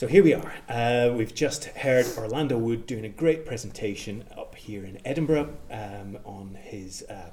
So 0.00 0.06
here 0.06 0.24
we 0.24 0.32
are. 0.32 0.54
Uh, 0.66 1.12
we've 1.14 1.34
just 1.34 1.66
heard 1.66 2.06
Orlando 2.16 2.56
Wood 2.56 2.86
doing 2.86 3.04
a 3.04 3.10
great 3.10 3.44
presentation 3.44 4.24
up 4.34 4.54
here 4.54 4.82
in 4.82 4.98
Edinburgh 5.04 5.54
um, 5.70 6.18
on 6.24 6.56
his 6.58 7.02
uh, 7.10 7.32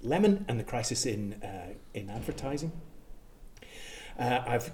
Lemon 0.00 0.44
and 0.46 0.60
the 0.60 0.62
Crisis 0.62 1.06
in, 1.06 1.32
uh, 1.42 1.74
in 1.92 2.08
Advertising. 2.08 2.70
Uh, 4.16 4.44
I've 4.46 4.70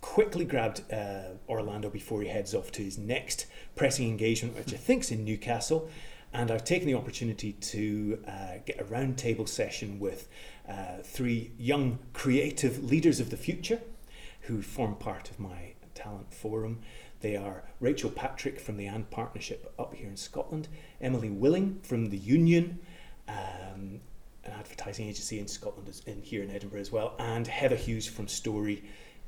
quickly 0.00 0.46
grabbed 0.46 0.90
uh, 0.90 1.34
Orlando 1.46 1.90
before 1.90 2.22
he 2.22 2.28
heads 2.28 2.54
off 2.54 2.72
to 2.72 2.82
his 2.82 2.96
next 2.96 3.44
pressing 3.76 4.08
engagement, 4.08 4.56
which 4.56 4.72
I 4.72 4.78
think 4.78 5.02
is 5.02 5.10
in 5.10 5.26
Newcastle. 5.26 5.90
And 6.32 6.50
I've 6.50 6.64
taken 6.64 6.88
the 6.88 6.94
opportunity 6.94 7.52
to 7.52 8.24
uh, 8.26 8.30
get 8.64 8.80
a 8.80 8.84
roundtable 8.84 9.46
session 9.46 9.98
with 10.00 10.26
three 11.02 11.52
young 11.58 11.98
creative 12.14 12.82
leaders 12.82 13.20
of 13.20 13.28
the 13.28 13.36
future 13.36 13.82
who 14.42 14.62
form 14.62 14.94
part 14.94 15.30
of 15.30 15.38
my 15.38 15.67
talent 15.98 16.32
forum. 16.32 16.78
They 17.20 17.36
are 17.36 17.64
Rachel 17.80 18.10
Patrick 18.10 18.60
from 18.60 18.76
the 18.76 18.86
AND 18.86 19.10
Partnership 19.10 19.72
up 19.78 19.94
here 19.94 20.08
in 20.08 20.16
Scotland, 20.16 20.68
Emily 21.00 21.28
Willing 21.28 21.80
from 21.82 22.10
the 22.10 22.16
Union, 22.16 22.78
um, 23.28 24.00
an 24.44 24.52
advertising 24.52 25.08
agency 25.08 25.40
in 25.40 25.48
Scotland, 25.48 25.88
is 25.88 26.02
in 26.06 26.22
here 26.22 26.42
in 26.42 26.50
Edinburgh 26.50 26.80
as 26.80 26.92
well, 26.92 27.14
and 27.18 27.46
Heather 27.46 27.74
Hughes 27.74 28.06
from 28.06 28.28
Story, 28.28 28.84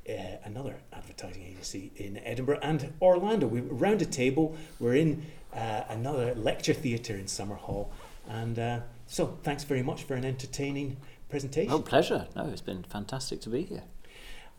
uh, 0.08 0.36
another 0.44 0.76
advertising 0.92 1.42
agency 1.42 1.90
in 1.96 2.18
Edinburgh, 2.18 2.60
and 2.62 2.92
Orlando. 3.02 3.48
We 3.48 3.60
round 3.60 4.00
a 4.02 4.06
table. 4.06 4.56
We're 4.78 4.94
in 4.94 5.26
uh, 5.52 5.82
another 5.88 6.34
lecture 6.36 6.72
theatre 6.72 7.16
in 7.16 7.26
Summerhall, 7.26 7.88
and 8.28 8.58
uh, 8.58 8.80
so 9.08 9.38
thanks 9.42 9.64
very 9.64 9.82
much 9.82 10.04
for 10.04 10.14
an 10.14 10.24
entertaining 10.24 10.96
presentation. 11.28 11.72
Oh, 11.72 11.80
pleasure. 11.80 12.28
No, 12.36 12.46
it's 12.46 12.60
been 12.60 12.84
fantastic 12.84 13.40
to 13.40 13.50
be 13.50 13.62
here. 13.62 13.82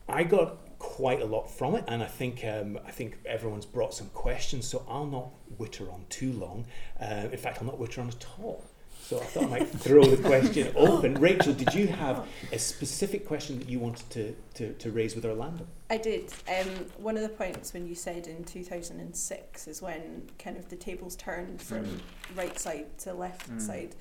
I 0.08 0.24
got 0.24 0.58
quite 0.80 1.22
a 1.22 1.26
lot 1.26 1.50
from 1.50 1.76
it, 1.76 1.84
and 1.88 2.02
I 2.02 2.08
think 2.08 2.44
um, 2.44 2.80
I 2.86 2.92
think 2.92 3.20
everyone's 3.26 3.66
brought 3.66 3.94
some 3.94 4.08
questions, 4.10 4.68
so 4.68 4.84
I'll 4.90 5.06
not 5.06 5.30
witter 5.58 5.90
on 5.92 6.06
too 6.10 6.34
long. 6.34 6.66
Uh, 7.00 7.28
in 7.32 7.38
fact, 7.38 7.60
I'll 7.60 7.66
not 7.66 7.80
witter 7.80 8.02
on 8.02 8.10
at 8.10 8.26
all. 8.42 8.66
So 9.12 9.20
I 9.20 9.24
thought 9.24 9.44
I 9.44 9.48
might 9.48 9.68
throw 9.86 10.04
the 10.06 10.16
question 10.16 10.72
open. 10.74 11.16
Rachel, 11.16 11.54
did 11.54 11.74
you 11.74 11.88
have 11.88 12.26
a 12.54 12.58
specific 12.58 13.28
question 13.28 13.60
that 13.60 13.68
you 13.68 13.78
wanted 13.78 14.10
to, 14.12 14.36
to, 14.54 14.74
to 14.76 14.90
raise 14.92 15.16
with 15.16 15.26
Orlando? 15.26 15.68
I 15.90 15.98
did. 15.98 16.32
Um, 16.48 16.86
one 16.98 17.18
of 17.18 17.24
the 17.24 17.30
points 17.30 17.74
when 17.74 17.86
you 17.86 17.94
said 17.94 18.28
in 18.28 18.46
2006 18.46 19.68
is 19.68 19.82
when 19.82 20.30
kind 20.40 20.56
of 20.56 20.70
the 20.70 20.78
tables 20.78 21.18
turned 21.18 21.62
from 21.62 21.84
mm. 21.84 22.00
right 22.38 22.58
side 22.58 22.98
to 23.00 23.14
left 23.14 23.52
mm. 23.52 23.60
side 23.60 23.96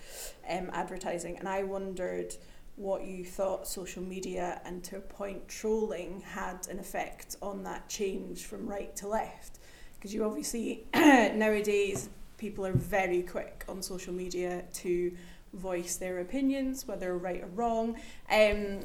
um, 0.48 0.70
advertising, 0.72 1.36
and 1.38 1.48
I 1.48 1.64
wondered 1.64 2.36
what 2.80 3.04
you 3.04 3.22
thought 3.22 3.68
social 3.68 4.02
media 4.02 4.58
and 4.64 4.82
to 4.82 4.96
a 4.96 5.00
point 5.00 5.46
trolling 5.48 6.22
had 6.22 6.66
an 6.70 6.78
effect 6.78 7.36
on 7.42 7.62
that 7.62 7.86
change 7.90 8.46
from 8.46 8.66
right 8.66 8.96
to 8.96 9.06
left. 9.06 9.58
Because 9.94 10.14
you 10.14 10.24
obviously 10.24 10.86
nowadays 10.94 12.08
people 12.38 12.64
are 12.64 12.72
very 12.72 13.22
quick 13.22 13.64
on 13.68 13.82
social 13.82 14.14
media 14.14 14.64
to 14.72 15.12
voice 15.52 15.96
their 15.96 16.20
opinions 16.20 16.88
whether 16.88 17.18
right 17.18 17.42
or 17.42 17.48
wrong 17.48 17.96
um, 18.30 18.78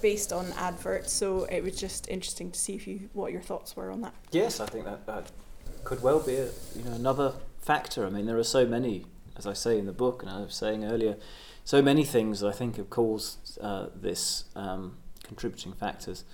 based 0.00 0.32
on 0.32 0.50
adverts. 0.56 1.12
So 1.12 1.44
it 1.44 1.62
was 1.62 1.78
just 1.78 2.08
interesting 2.08 2.50
to 2.50 2.58
see 2.58 2.76
if 2.76 2.86
you 2.86 3.10
what 3.12 3.30
your 3.30 3.42
thoughts 3.42 3.76
were 3.76 3.90
on 3.90 4.00
that. 4.00 4.14
Yes 4.30 4.58
i 4.58 4.64
think 4.64 4.86
that, 4.86 5.06
that 5.06 5.30
could 5.84 6.02
well 6.02 6.20
be 6.20 6.36
a, 6.36 6.46
you 6.74 6.84
know 6.84 6.92
another 6.92 7.34
factor. 7.58 8.06
I 8.06 8.08
mean 8.08 8.24
there 8.24 8.38
are 8.38 8.44
so 8.44 8.64
many 8.64 9.04
as 9.36 9.46
i 9.46 9.52
say 9.52 9.78
in 9.78 9.86
the 9.86 9.92
book 9.92 10.22
and 10.22 10.30
i 10.30 10.40
was 10.40 10.54
saying 10.54 10.84
earlier 10.84 11.16
so 11.64 11.82
many 11.82 12.04
things 12.04 12.42
I 12.42 12.52
think 12.52 12.76
have 12.76 12.90
caused 12.90 13.58
uh, 13.60 13.86
this 13.94 14.44
um, 14.56 14.96
contributing 15.24 15.72
factors. 15.72 16.24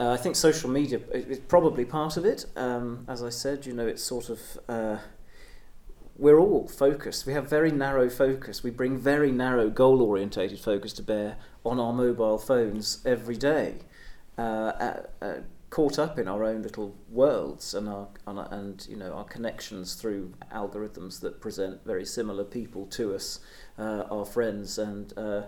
Uh, 0.00 0.10
I 0.10 0.16
think 0.16 0.36
social 0.36 0.70
media 0.70 1.00
is 1.12 1.40
probably 1.40 1.84
part 1.84 2.16
of 2.16 2.24
it. 2.24 2.46
Um, 2.56 3.04
as 3.08 3.22
I 3.22 3.30
said, 3.30 3.66
you 3.66 3.72
know, 3.72 3.86
it's 3.86 4.02
sort 4.02 4.30
of 4.30 4.40
uh, 4.68 4.98
we're 6.16 6.38
all 6.38 6.66
focused. 6.68 7.26
We 7.26 7.32
have 7.32 7.48
very 7.48 7.70
narrow 7.70 8.08
focus. 8.08 8.62
We 8.62 8.70
bring 8.70 8.98
very 8.98 9.30
narrow 9.30 9.70
goal 9.70 10.02
orientated 10.02 10.58
focus 10.60 10.92
to 10.94 11.02
bear 11.02 11.36
on 11.64 11.78
our 11.78 11.92
mobile 11.92 12.38
phones 12.38 13.02
every 13.04 13.36
day. 13.36 13.76
Uh, 14.36 15.02
uh, 15.20 15.34
caught 15.70 15.98
up 15.98 16.18
in 16.18 16.26
our 16.28 16.44
own 16.44 16.62
little 16.62 16.96
worlds 17.10 17.74
and 17.74 17.88
our, 17.88 18.08
and 18.26 18.86
you 18.88 18.96
know 18.96 19.12
our 19.12 19.24
connections 19.24 19.94
through 19.94 20.32
algorithms 20.52 21.20
that 21.20 21.40
present 21.40 21.84
very 21.84 22.04
similar 22.04 22.44
people 22.44 22.86
to 22.86 23.14
us 23.14 23.40
uh, 23.78 24.04
our 24.10 24.24
friends, 24.24 24.78
and 24.78 25.16
uh, 25.18 25.42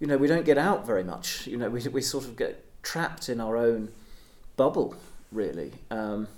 you 0.00 0.06
know 0.06 0.16
we 0.16 0.26
don't 0.26 0.44
get 0.44 0.58
out 0.58 0.86
very 0.86 1.04
much. 1.04 1.46
You 1.46 1.56
know 1.56 1.68
we 1.68 1.80
we 1.88 2.00
sort 2.00 2.24
of 2.24 2.36
get 2.36 2.64
trapped 2.82 3.28
in 3.28 3.40
our 3.40 3.56
own 3.56 3.90
bubble, 4.56 4.94
really, 5.30 5.72
um, 5.90 6.28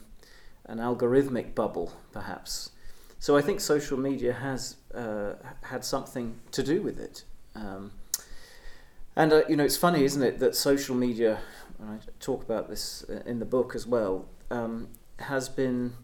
an 0.67 0.79
algorithmic 0.79 1.55
bubble, 1.55 1.93
perhaps. 2.13 2.71
So 3.19 3.37
I 3.37 3.43
think 3.43 3.61
social 3.61 3.99
media 3.99 4.33
has 4.33 4.77
uh, 4.95 5.35
had 5.63 5.85
something 5.85 6.41
to 6.53 6.63
do 6.63 6.83
with 6.83 6.99
it. 6.99 7.25
Um, 7.55 7.93
and 9.17 9.33
uh, 9.33 9.43
you 9.49 9.57
know, 9.57 9.65
it's 9.65 9.77
funny, 9.77 10.05
isn't 10.05 10.23
it, 10.23 10.39
that 10.39 10.57
social 10.57 10.95
media, 10.97 11.41
and 11.81 11.91
I 11.91 11.99
talk 12.21 12.43
about 12.43 12.69
this 12.69 13.05
uh, 13.09 13.23
in 13.27 13.39
the 13.39 13.45
book 13.45 13.75
as 13.75 13.87
well, 13.87 14.29
um, 14.51 14.89
has 15.19 15.49
been 15.49 15.95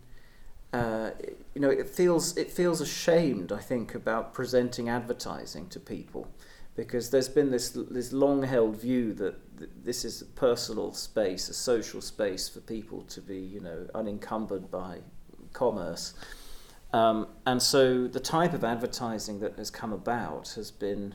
uh, 0.73 1.11
you 1.55 1.61
know, 1.61 1.71
it 1.71 1.89
feels 1.89 2.37
it 2.37 2.51
feels 2.51 2.81
ashamed. 2.81 3.53
I 3.53 3.61
think 3.61 3.95
about 3.95 4.35
presenting 4.35 4.89
advertising 4.89 5.69
to 5.69 5.81
people 5.81 6.29
because 6.75 7.11
there's 7.11 7.29
been 7.29 7.51
this 7.51 7.71
this 7.71 8.13
long 8.13 8.43
held 8.43 8.77
view 8.77 9.15
that 9.15 9.37
this 9.85 10.05
is 10.05 10.21
a 10.21 10.27
personal 10.27 10.93
space, 10.93 11.49
a 11.49 11.55
social 11.55 12.01
space 12.01 12.49
for 12.49 12.61
people 12.61 13.03
to 13.05 13.21
be, 13.21 13.39
you 13.39 13.61
know, 13.61 13.87
unencumbered 13.95 14.71
by 14.71 14.99
commerce. 15.53 16.13
Um, 16.93 17.29
and 17.47 17.63
so 17.63 18.07
the 18.07 18.21
type 18.21 18.53
of 18.53 18.63
advertising 18.63 19.41
that 19.41 19.57
has 19.57 19.71
come 19.71 19.93
about 19.93 20.51
has 20.57 20.71
been 20.71 21.15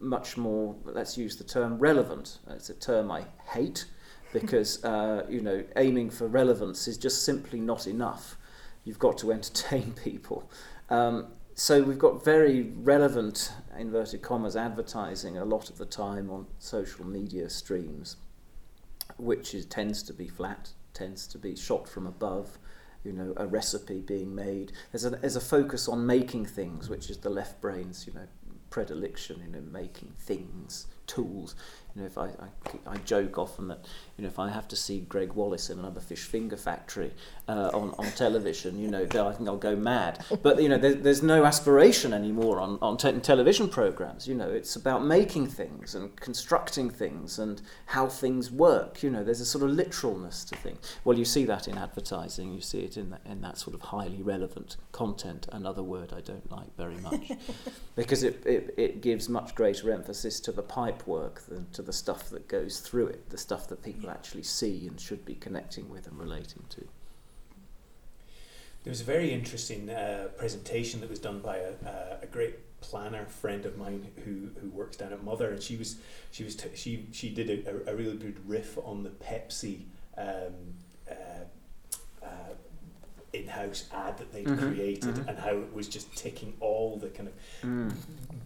much 0.00 0.36
more, 0.36 0.76
let's 0.84 1.16
use 1.16 1.36
the 1.36 1.44
term 1.44 1.78
relevant. 1.78 2.38
It's 2.48 2.70
a 2.70 2.74
term 2.74 3.10
I 3.10 3.24
hate 3.52 3.86
because, 4.32 4.84
uh, 4.92 5.26
you 5.28 5.40
know, 5.40 5.64
aiming 5.76 6.10
for 6.10 6.26
relevance 6.26 6.88
is 6.88 6.98
just 6.98 7.24
simply 7.24 7.60
not 7.60 7.86
enough 7.86 8.36
you've 8.88 8.98
got 8.98 9.18
to 9.18 9.30
entertain 9.30 9.92
people. 10.04 10.50
Um, 10.88 11.28
so 11.54 11.82
we've 11.82 11.98
got 11.98 12.24
very 12.24 12.62
relevant, 12.62 13.52
inverted 13.78 14.22
commas, 14.22 14.56
advertising 14.56 15.36
a 15.36 15.44
lot 15.44 15.68
of 15.68 15.76
the 15.76 15.84
time 15.84 16.30
on 16.30 16.46
social 16.58 17.04
media 17.04 17.50
streams, 17.50 18.16
which 19.18 19.54
is, 19.54 19.66
tends 19.66 20.02
to 20.04 20.14
be 20.14 20.26
flat, 20.26 20.70
tends 20.94 21.26
to 21.26 21.38
be 21.38 21.54
shot 21.54 21.88
from 21.88 22.06
above, 22.06 22.58
you 23.04 23.12
know, 23.12 23.34
a 23.36 23.46
recipe 23.46 24.00
being 24.00 24.34
made. 24.34 24.72
There's 24.92 25.04
a, 25.04 25.10
there's 25.10 25.36
a 25.36 25.40
focus 25.40 25.88
on 25.88 26.06
making 26.06 26.46
things, 26.46 26.88
which 26.88 27.10
is 27.10 27.18
the 27.18 27.30
left 27.30 27.60
brain's, 27.60 28.06
you 28.06 28.14
know, 28.14 28.28
predilection, 28.70 29.40
in 29.54 29.72
making 29.72 30.12
things, 30.18 30.86
tools. 31.06 31.54
You 31.98 32.04
know, 32.04 32.06
if 32.06 32.16
I, 32.16 32.26
I, 32.26 32.92
I 32.92 32.96
joke 32.98 33.38
often 33.38 33.66
that 33.68 33.84
you 34.16 34.22
know 34.22 34.28
if 34.28 34.38
I 34.38 34.50
have 34.50 34.68
to 34.68 34.76
see 34.76 35.00
Gregg 35.00 35.32
Wallace 35.32 35.68
in 35.68 35.80
another 35.80 35.98
fish 36.00 36.22
finger 36.22 36.56
factory 36.56 37.10
uh, 37.48 37.70
on 37.74 37.92
on 37.98 38.04
television, 38.12 38.78
you 38.78 38.86
know, 38.86 39.02
I 39.02 39.32
think 39.32 39.48
I'll 39.48 39.56
go 39.56 39.74
mad. 39.74 40.24
But 40.40 40.62
you 40.62 40.68
know, 40.68 40.78
there, 40.78 40.94
there's 40.94 41.24
no 41.24 41.44
aspiration 41.44 42.12
anymore 42.12 42.60
on 42.60 42.78
on 42.80 42.98
te- 42.98 43.18
television 43.18 43.68
programs. 43.68 44.28
You 44.28 44.36
know, 44.36 44.48
it's 44.48 44.76
about 44.76 45.04
making 45.04 45.48
things 45.48 45.96
and 45.96 46.14
constructing 46.14 46.88
things 46.88 47.40
and 47.40 47.60
how 47.86 48.06
things 48.06 48.52
work. 48.52 49.02
You 49.02 49.10
know, 49.10 49.24
there's 49.24 49.40
a 49.40 49.46
sort 49.46 49.64
of 49.64 49.70
literalness 49.70 50.44
to 50.44 50.56
things. 50.56 50.78
Well, 51.02 51.18
you 51.18 51.24
see 51.24 51.44
that 51.46 51.66
in 51.66 51.76
advertising. 51.76 52.52
You 52.52 52.60
see 52.60 52.82
it 52.82 52.96
in 52.96 53.10
that 53.10 53.22
in 53.26 53.40
that 53.40 53.58
sort 53.58 53.74
of 53.74 53.80
highly 53.80 54.22
relevant 54.22 54.76
content. 54.92 55.48
Another 55.50 55.82
word 55.82 56.12
I 56.16 56.20
don't 56.20 56.48
like 56.48 56.76
very 56.76 56.98
much 56.98 57.32
because 57.96 58.22
it, 58.22 58.40
it 58.46 58.74
it 58.76 59.00
gives 59.00 59.28
much 59.28 59.56
greater 59.56 59.90
emphasis 59.90 60.38
to 60.40 60.52
the 60.52 60.62
pipe 60.62 61.04
work 61.04 61.40
than 61.48 61.66
to 61.72 61.82
the 61.87 61.87
stuff 61.92 62.30
that 62.30 62.48
goes 62.48 62.80
through 62.80 63.08
it, 63.08 63.30
the 63.30 63.38
stuff 63.38 63.68
that 63.68 63.82
people 63.82 64.10
actually 64.10 64.42
see 64.42 64.86
and 64.86 65.00
should 65.00 65.24
be 65.24 65.34
connecting 65.34 65.88
with 65.88 66.06
and 66.06 66.18
relating 66.18 66.64
to. 66.70 66.86
There 68.84 68.90
was 68.90 69.00
a 69.00 69.04
very 69.04 69.32
interesting 69.32 69.90
uh, 69.90 70.28
presentation 70.36 71.00
that 71.00 71.10
was 71.10 71.18
done 71.18 71.40
by 71.40 71.58
a, 71.58 72.18
a 72.22 72.26
great 72.26 72.80
planner 72.80 73.26
friend 73.26 73.66
of 73.66 73.76
mine 73.76 74.06
who, 74.24 74.50
who 74.60 74.70
works 74.70 74.96
down 74.96 75.12
at 75.12 75.22
Mother, 75.24 75.50
and 75.50 75.62
she 75.62 75.76
was 75.76 75.96
she 76.30 76.44
was 76.44 76.54
t- 76.54 76.70
she 76.74 77.06
she 77.12 77.28
did 77.28 77.66
a, 77.66 77.90
a, 77.90 77.94
really 77.94 78.16
good 78.16 78.48
riff 78.48 78.78
on 78.84 79.02
the 79.02 79.10
Pepsi 79.10 79.80
um, 80.16 80.54
uh 81.10 81.44
in-house 83.32 83.84
ad 83.92 84.16
that 84.18 84.32
they'd 84.32 84.46
mm-hmm, 84.46 84.68
created 84.68 85.14
mm-hmm. 85.14 85.28
and 85.28 85.38
how 85.38 85.50
it 85.50 85.72
was 85.74 85.88
just 85.88 86.14
ticking 86.16 86.54
all 86.60 86.96
the 86.96 87.08
kind 87.08 87.28
of 87.28 87.34
mm. 87.62 87.92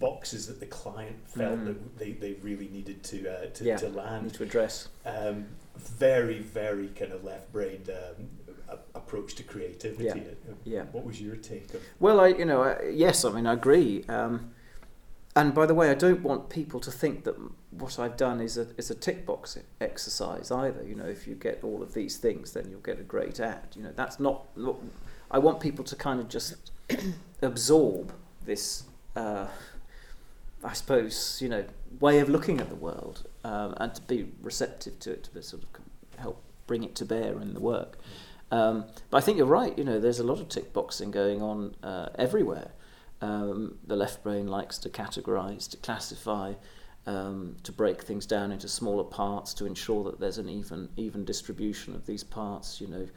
boxes 0.00 0.46
that 0.48 0.58
the 0.58 0.66
client 0.66 1.16
felt 1.26 1.58
mm. 1.60 1.66
that 1.66 1.98
they, 1.98 2.12
they 2.12 2.32
really 2.42 2.68
needed 2.68 3.02
to 3.04 3.28
uh, 3.28 3.46
to, 3.50 3.64
yeah, 3.64 3.76
to 3.76 3.88
land 3.90 4.34
to 4.34 4.42
address 4.42 4.88
um, 5.06 5.46
very 5.76 6.40
very 6.40 6.88
kind 6.88 7.12
of 7.12 7.22
left-brained 7.22 7.90
um, 7.90 8.78
approach 8.94 9.34
to 9.34 9.42
creativity 9.42 10.04
yeah. 10.04 10.54
yeah 10.64 10.82
what 10.92 11.04
was 11.04 11.20
your 11.20 11.36
take 11.36 11.72
of 11.74 11.80
well 12.00 12.18
I 12.20 12.28
you 12.28 12.44
know 12.44 12.62
I, 12.62 12.88
yes 12.88 13.24
I 13.24 13.30
mean 13.30 13.46
I 13.46 13.52
agree 13.52 14.04
um, 14.08 14.50
and 15.34 15.54
by 15.54 15.66
the 15.66 15.74
way, 15.74 15.90
I 15.90 15.94
don't 15.94 16.22
want 16.22 16.50
people 16.50 16.78
to 16.80 16.90
think 16.90 17.24
that 17.24 17.36
what 17.78 17.98
I've 17.98 18.16
done 18.16 18.40
is 18.40 18.58
a 18.58 18.66
is 18.76 18.90
a 18.90 18.94
tick 18.94 19.24
box 19.24 19.58
exercise 19.80 20.50
either. 20.50 20.82
You 20.82 20.94
know, 20.94 21.06
if 21.06 21.26
you 21.26 21.34
get 21.34 21.64
all 21.64 21.82
of 21.82 21.94
these 21.94 22.18
things, 22.18 22.52
then 22.52 22.68
you'll 22.70 22.80
get 22.80 22.98
a 22.98 23.02
great 23.02 23.40
ad. 23.40 23.68
You 23.74 23.82
know, 23.82 23.92
that's 23.94 24.20
not. 24.20 24.46
I 25.30 25.38
want 25.38 25.60
people 25.60 25.84
to 25.84 25.96
kind 25.96 26.20
of 26.20 26.28
just 26.28 26.70
absorb 27.42 28.12
this. 28.44 28.84
Uh, 29.16 29.46
I 30.64 30.72
suppose 30.74 31.40
you 31.42 31.48
know 31.48 31.64
way 31.98 32.20
of 32.20 32.28
looking 32.28 32.60
at 32.60 32.68
the 32.68 32.76
world 32.76 33.26
um, 33.44 33.74
and 33.78 33.94
to 33.94 34.02
be 34.02 34.30
receptive 34.40 34.98
to 35.00 35.12
it 35.12 35.24
to 35.24 35.42
sort 35.42 35.64
of 35.64 35.68
help 36.18 36.42
bring 36.66 36.84
it 36.84 36.94
to 36.96 37.04
bear 37.04 37.40
in 37.40 37.54
the 37.54 37.60
work. 37.60 37.98
Um, 38.50 38.84
but 39.10 39.16
I 39.16 39.20
think 39.22 39.38
you're 39.38 39.46
right. 39.46 39.76
You 39.76 39.84
know, 39.84 39.98
there's 39.98 40.18
a 40.18 40.24
lot 40.24 40.38
of 40.38 40.48
tick 40.48 40.72
boxing 40.72 41.10
going 41.10 41.40
on 41.40 41.74
uh, 41.82 42.10
everywhere. 42.16 42.72
Um, 43.22 43.78
the 43.86 43.96
left 43.96 44.22
brain 44.22 44.46
likes 44.46 44.78
to 44.78 44.90
categorize, 44.90 45.70
to 45.70 45.76
classify, 45.78 46.54
um, 47.06 47.56
to 47.64 47.72
break 47.72 48.02
things 48.02 48.26
down 48.26 48.52
into 48.52 48.68
smaller 48.68 49.04
parts 49.04 49.54
to 49.54 49.66
ensure 49.66 50.04
that 50.04 50.20
there's 50.20 50.38
an 50.38 50.48
even 50.48 50.88
even 50.96 51.24
distribution 51.24 51.94
of 51.94 52.06
these 52.06 52.22
parts. 52.22 52.80
You 52.80 52.88
know, 52.88 53.08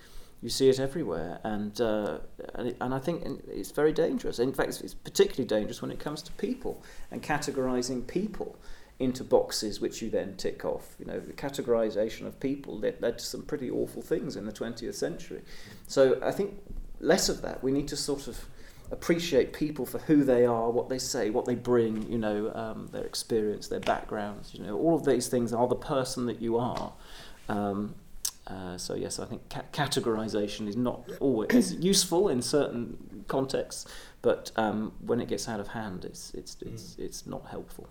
you 0.41 0.49
see 0.49 0.69
it 0.69 0.79
everywhere, 0.79 1.39
and 1.43 1.79
uh, 1.79 2.19
and, 2.55 2.93
I 2.93 2.99
think 2.99 3.23
it's 3.47 3.71
very 3.71 3.93
dangerous. 3.93 4.39
In 4.39 4.53
fact, 4.53 4.81
it's 4.83 4.93
particularly 4.93 5.47
dangerous 5.47 5.81
when 5.81 5.91
it 5.91 5.99
comes 5.99 6.21
to 6.23 6.31
people 6.33 6.83
and 7.11 7.21
categorizing 7.21 8.07
people 8.07 8.57
into 8.97 9.23
boxes 9.25 9.81
which 9.81 10.01
you 10.01 10.09
then 10.09 10.35
tick 10.37 10.63
off. 10.63 10.95
You 10.99 11.05
know, 11.05 11.19
the 11.19 11.33
categorization 11.33 12.25
of 12.25 12.39
people 12.39 12.77
led, 12.77 13.01
led 13.01 13.19
to 13.19 13.25
some 13.25 13.41
pretty 13.43 13.69
awful 13.69 14.01
things 14.01 14.37
in 14.37 14.45
the 14.45 14.53
20th 14.53 14.95
century. 14.95 15.41
So 15.85 16.17
I 16.23 16.31
think 16.31 16.61
less 16.99 17.27
of 17.27 17.41
that. 17.41 17.61
We 17.61 17.71
need 17.71 17.87
to 17.89 17.97
sort 17.97 18.27
of 18.27 18.45
appreciate 18.91 19.53
people 19.53 19.85
for 19.85 19.99
who 19.99 20.23
they 20.23 20.45
are, 20.45 20.69
what 20.69 20.89
they 20.89 20.99
say, 20.99 21.29
what 21.29 21.45
they 21.45 21.55
bring, 21.55 22.09
you 22.11 22.17
know, 22.17 22.51
um, 22.53 22.87
their 22.91 23.03
experience, 23.03 23.67
their 23.67 23.79
backgrounds, 23.79 24.53
you 24.53 24.63
know, 24.63 24.77
all 24.77 24.95
of 24.95 25.05
these 25.05 25.27
things 25.27 25.53
are 25.53 25.67
the 25.67 25.75
person 25.75 26.25
that 26.27 26.41
you 26.41 26.57
are. 26.57 26.93
Um, 27.49 27.95
uh, 28.47 28.77
so 28.77 28.95
yes, 28.95 29.19
I 29.19 29.25
think 29.25 29.49
ca- 29.49 29.63
categorization 29.73 30.67
is 30.67 30.75
not 30.75 31.09
always 31.19 31.73
useful 31.79 32.29
in 32.29 32.41
certain 32.41 33.23
contexts, 33.27 33.85
but 34.21 34.51
um, 34.55 34.93
when 34.99 35.19
it 35.19 35.27
gets 35.27 35.49
out 35.49 35.59
of 35.59 35.69
hand, 35.69 36.05
it's 36.05 36.31
it's 36.35 36.57
it's, 36.61 36.83
mm. 36.95 36.99
it's 36.99 37.25
not 37.25 37.47
helpful. 37.49 37.87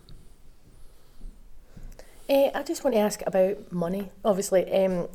Uh, 2.29 2.49
I 2.55 2.63
just 2.63 2.85
want 2.85 2.95
to 2.95 3.01
ask 3.01 3.23
about 3.27 3.71
money. 3.71 4.11
Obviously, 4.25 4.71
um, 4.73 5.09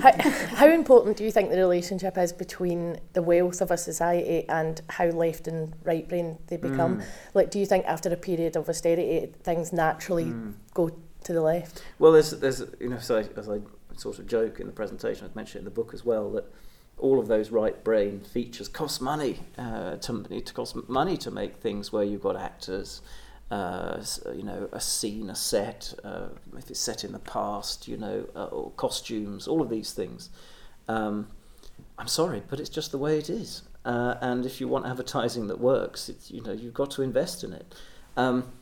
how, 0.00 0.12
how 0.22 0.66
important 0.68 1.18
do 1.18 1.24
you 1.24 1.30
think 1.30 1.50
the 1.50 1.58
relationship 1.58 2.16
is 2.16 2.32
between 2.32 2.98
the 3.12 3.22
wealth 3.22 3.60
of 3.60 3.70
a 3.70 3.76
society 3.76 4.48
and 4.48 4.80
how 4.88 5.06
left 5.06 5.48
and 5.48 5.74
right 5.84 6.08
brain 6.08 6.38
they 6.46 6.56
become? 6.56 6.98
Mm. 6.98 7.04
Like, 7.34 7.50
do 7.50 7.58
you 7.58 7.66
think 7.66 7.84
after 7.86 8.08
a 8.08 8.16
period 8.16 8.56
of 8.56 8.68
austerity, 8.68 9.32
things 9.42 9.72
naturally 9.72 10.26
mm. 10.26 10.54
go 10.72 10.90
to 11.24 11.32
the 11.32 11.42
left? 11.42 11.82
Well, 11.98 12.12
there's, 12.12 12.30
there's, 12.30 12.62
you 12.80 12.88
know, 12.88 12.98
so 12.98 13.22
as 13.36 13.48
I 13.50 13.60
sort 13.96 14.18
of 14.18 14.26
joke 14.26 14.58
in 14.58 14.66
the 14.66 14.72
presentation, 14.72 15.26
I've 15.26 15.36
mentioned 15.36 15.56
it 15.56 15.58
in 15.60 15.64
the 15.66 15.70
book 15.70 15.92
as 15.92 16.06
well 16.06 16.30
that 16.32 16.50
all 16.98 17.18
of 17.18 17.28
those 17.28 17.50
right 17.50 17.84
brain 17.84 18.20
features 18.20 18.68
cost 18.68 19.02
money 19.02 19.40
uh, 19.58 19.96
to, 19.96 20.22
to 20.22 20.54
cost 20.54 20.88
money 20.88 21.18
to 21.18 21.30
make 21.30 21.56
things 21.56 21.92
where 21.92 22.04
you've 22.04 22.22
got 22.22 22.36
actors 22.36 23.02
uh, 23.50 24.02
you 24.34 24.42
know, 24.42 24.68
a 24.72 24.80
scene, 24.80 25.30
a 25.30 25.34
set, 25.34 25.94
uh, 26.04 26.28
if 26.56 26.70
it's 26.70 26.80
set 26.80 27.04
in 27.04 27.12
the 27.12 27.18
past, 27.20 27.86
you 27.86 27.96
know, 27.96 28.26
uh, 28.34 28.46
or 28.46 28.70
costumes, 28.72 29.46
all 29.46 29.62
of 29.62 29.70
these 29.70 29.92
things. 29.92 30.30
Um, 30.88 31.28
I'm 31.98 32.08
sorry, 32.08 32.42
but 32.48 32.58
it's 32.58 32.68
just 32.68 32.90
the 32.90 32.98
way 32.98 33.18
it 33.18 33.30
is. 33.30 33.62
Uh, 33.84 34.16
and 34.20 34.44
if 34.44 34.60
you 34.60 34.66
want 34.66 34.86
advertising 34.86 35.46
that 35.46 35.60
works, 35.60 36.08
it's, 36.08 36.30
you 36.30 36.42
know, 36.42 36.52
you've 36.52 36.74
got 36.74 36.90
to 36.92 37.02
invest 37.02 37.44
in 37.44 37.52
it. 37.52 37.72
Um, 38.16 38.52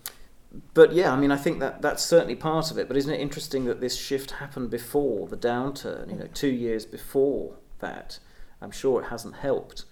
but 0.75 0.93
yeah, 0.93 1.13
I 1.13 1.17
mean, 1.17 1.33
I 1.33 1.37
think 1.37 1.61
that 1.61 1.83
that's 1.83 2.05
certainly 2.05 2.37
part 2.37 2.71
of 2.71 2.79
it. 2.79 2.87
But 2.87 2.97
isn't 2.97 3.13
it 3.13 3.21
interesting 3.21 3.65
that 3.65 3.81
this 3.81 3.97
shift 3.97 4.33
happened 4.33 4.71
before 4.71 5.27
the 5.27 5.37
downturn? 5.37 6.11
You 6.11 6.17
know, 6.17 6.29
two 6.33 6.51
years 6.51 6.87
before 6.87 7.57
that. 7.81 8.19
I'm 8.61 8.71
sure 8.71 9.03
it 9.03 9.07
hasn't 9.07 9.37
helped 9.37 9.85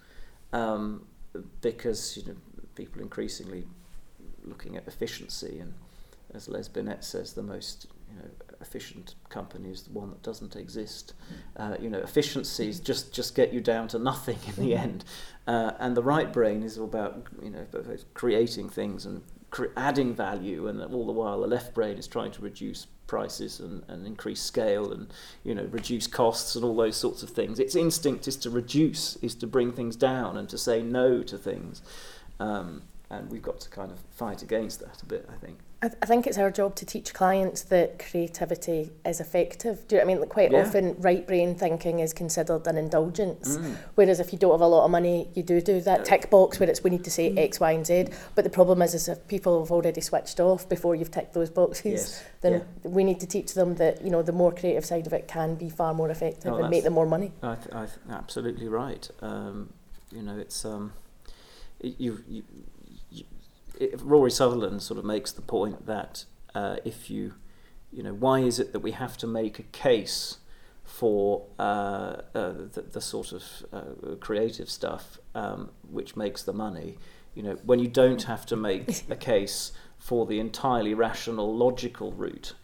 um, 0.52 1.06
because 1.60 2.16
you 2.16 2.24
know 2.24 2.36
people 2.74 3.02
increasingly 3.02 3.64
looking 4.44 4.76
at 4.76 4.86
efficiency, 4.86 5.58
and 5.60 5.74
as 6.34 6.48
Les 6.48 6.68
Binet 6.68 7.04
says, 7.04 7.32
the 7.32 7.42
most 7.42 7.86
you 8.10 8.16
know, 8.16 8.28
efficient 8.60 9.14
company 9.28 9.70
is 9.70 9.82
the 9.82 9.92
one 9.92 10.10
that 10.10 10.22
doesn't 10.22 10.56
exist. 10.56 11.14
Uh, 11.56 11.76
you 11.80 11.90
know, 11.90 11.98
efficiencies 11.98 12.80
just 12.80 13.12
just 13.12 13.34
get 13.34 13.52
you 13.52 13.60
down 13.60 13.88
to 13.88 13.98
nothing 13.98 14.38
in 14.46 14.64
the 14.64 14.74
end, 14.74 15.04
uh, 15.46 15.72
and 15.78 15.96
the 15.96 16.02
right 16.02 16.32
brain 16.32 16.62
is 16.62 16.78
all 16.78 16.84
about 16.84 17.26
you 17.42 17.50
know 17.50 17.66
creating 18.14 18.68
things 18.68 19.06
and 19.06 19.22
cre- 19.50 19.66
adding 19.76 20.14
value, 20.14 20.68
and 20.68 20.82
all 20.82 21.06
the 21.06 21.12
while 21.12 21.40
the 21.40 21.46
left 21.46 21.74
brain 21.74 21.96
is 21.98 22.06
trying 22.06 22.32
to 22.32 22.42
reduce 22.42 22.86
prices 23.06 23.60
and, 23.60 23.82
and 23.88 24.06
increase 24.06 24.40
scale 24.40 24.90
and 24.90 25.12
you 25.44 25.54
know 25.54 25.64
reduce 25.64 26.06
costs 26.06 26.56
and 26.56 26.64
all 26.64 26.74
those 26.74 26.96
sorts 26.96 27.22
of 27.22 27.30
things. 27.30 27.58
Its 27.58 27.74
instinct 27.74 28.26
is 28.26 28.36
to 28.36 28.50
reduce, 28.50 29.16
is 29.16 29.34
to 29.34 29.46
bring 29.46 29.72
things 29.72 29.96
down 29.96 30.36
and 30.36 30.48
to 30.48 30.56
say 30.56 30.82
no 30.82 31.22
to 31.22 31.36
things. 31.36 31.82
Um, 32.40 32.82
and 33.12 33.30
we've 33.30 33.42
got 33.42 33.60
to 33.60 33.68
kind 33.68 33.92
of 33.92 33.98
fight 34.10 34.42
against 34.42 34.80
that 34.80 35.02
a 35.02 35.06
bit, 35.06 35.28
I 35.30 35.36
think. 35.36 35.58
I, 35.82 35.88
th- 35.88 35.98
I 36.00 36.06
think 36.06 36.26
it's 36.26 36.38
our 36.38 36.50
job 36.50 36.76
to 36.76 36.86
teach 36.86 37.12
clients 37.12 37.62
that 37.62 37.98
creativity 37.98 38.90
is 39.04 39.20
effective. 39.20 39.86
Do 39.86 39.96
you 39.96 40.00
know 40.00 40.06
what 40.06 40.10
I 40.10 40.14
mean? 40.14 40.20
Like 40.20 40.28
quite 40.30 40.52
yeah. 40.52 40.62
often, 40.62 40.94
right 40.98 41.26
brain 41.26 41.54
thinking 41.54 41.98
is 41.98 42.14
considered 42.14 42.66
an 42.66 42.78
indulgence, 42.78 43.58
mm. 43.58 43.76
whereas 43.96 44.18
if 44.18 44.32
you 44.32 44.38
don't 44.38 44.52
have 44.52 44.62
a 44.62 44.66
lot 44.66 44.84
of 44.84 44.90
money, 44.90 45.28
you 45.34 45.42
do 45.42 45.60
do 45.60 45.80
that 45.82 46.04
tick 46.06 46.30
box 46.30 46.58
where 46.58 46.70
it's 46.70 46.82
we 46.82 46.90
need 46.90 47.04
to 47.04 47.10
say 47.10 47.32
mm. 47.32 47.38
X, 47.38 47.60
Y, 47.60 47.72
and 47.72 47.84
Z. 47.84 48.06
But 48.34 48.44
the 48.44 48.50
problem 48.50 48.80
is, 48.80 48.94
is 48.94 49.08
if 49.08 49.26
people 49.28 49.60
have 49.60 49.70
already 49.70 50.00
switched 50.00 50.40
off 50.40 50.66
before 50.68 50.94
you've 50.94 51.10
ticked 51.10 51.34
those 51.34 51.50
boxes, 51.50 51.84
yes. 51.84 52.24
then 52.40 52.52
yeah. 52.52 52.88
we 52.88 53.04
need 53.04 53.20
to 53.20 53.26
teach 53.26 53.52
them 53.52 53.74
that 53.74 54.02
you 54.02 54.10
know 54.10 54.22
the 54.22 54.32
more 54.32 54.52
creative 54.52 54.86
side 54.86 55.06
of 55.06 55.12
it 55.12 55.28
can 55.28 55.56
be 55.56 55.68
far 55.68 55.92
more 55.92 56.10
effective 56.10 56.52
oh, 56.52 56.58
and 56.58 56.70
make 56.70 56.84
them 56.84 56.94
more 56.94 57.06
money. 57.06 57.32
I 57.42 57.56
th- 57.56 57.74
I 57.74 57.86
th- 57.86 57.98
absolutely 58.08 58.68
right. 58.68 59.10
Um, 59.20 59.70
you 60.12 60.22
know, 60.22 60.38
it's 60.38 60.64
um, 60.64 60.92
you, 61.82 62.22
you 62.28 62.44
Rory 64.00 64.30
Sutherland 64.30 64.82
sort 64.82 64.98
of 64.98 65.04
makes 65.04 65.32
the 65.32 65.42
point 65.42 65.86
that 65.86 66.24
uh, 66.54 66.76
if 66.84 67.10
you, 67.10 67.34
you 67.90 68.02
know, 68.02 68.12
why 68.12 68.40
is 68.40 68.58
it 68.58 68.72
that 68.72 68.80
we 68.80 68.92
have 68.92 69.16
to 69.18 69.26
make 69.26 69.58
a 69.58 69.64
case 69.64 70.38
for 70.84 71.46
uh, 71.58 71.62
uh, 72.34 72.52
the, 72.72 72.84
the, 72.92 73.00
sort 73.00 73.32
of 73.32 73.44
uh, 73.72 74.14
creative 74.20 74.68
stuff 74.68 75.18
um, 75.34 75.70
which 75.88 76.16
makes 76.16 76.42
the 76.42 76.52
money, 76.52 76.98
you 77.34 77.42
know, 77.42 77.54
when 77.64 77.78
you 77.78 77.88
don't 77.88 78.24
have 78.24 78.44
to 78.46 78.56
make 78.56 79.08
a 79.08 79.16
case 79.32 79.72
for 79.98 80.26
the 80.26 80.40
entirely 80.40 80.94
rational, 80.94 81.56
logical 81.56 82.12
route. 82.12 82.54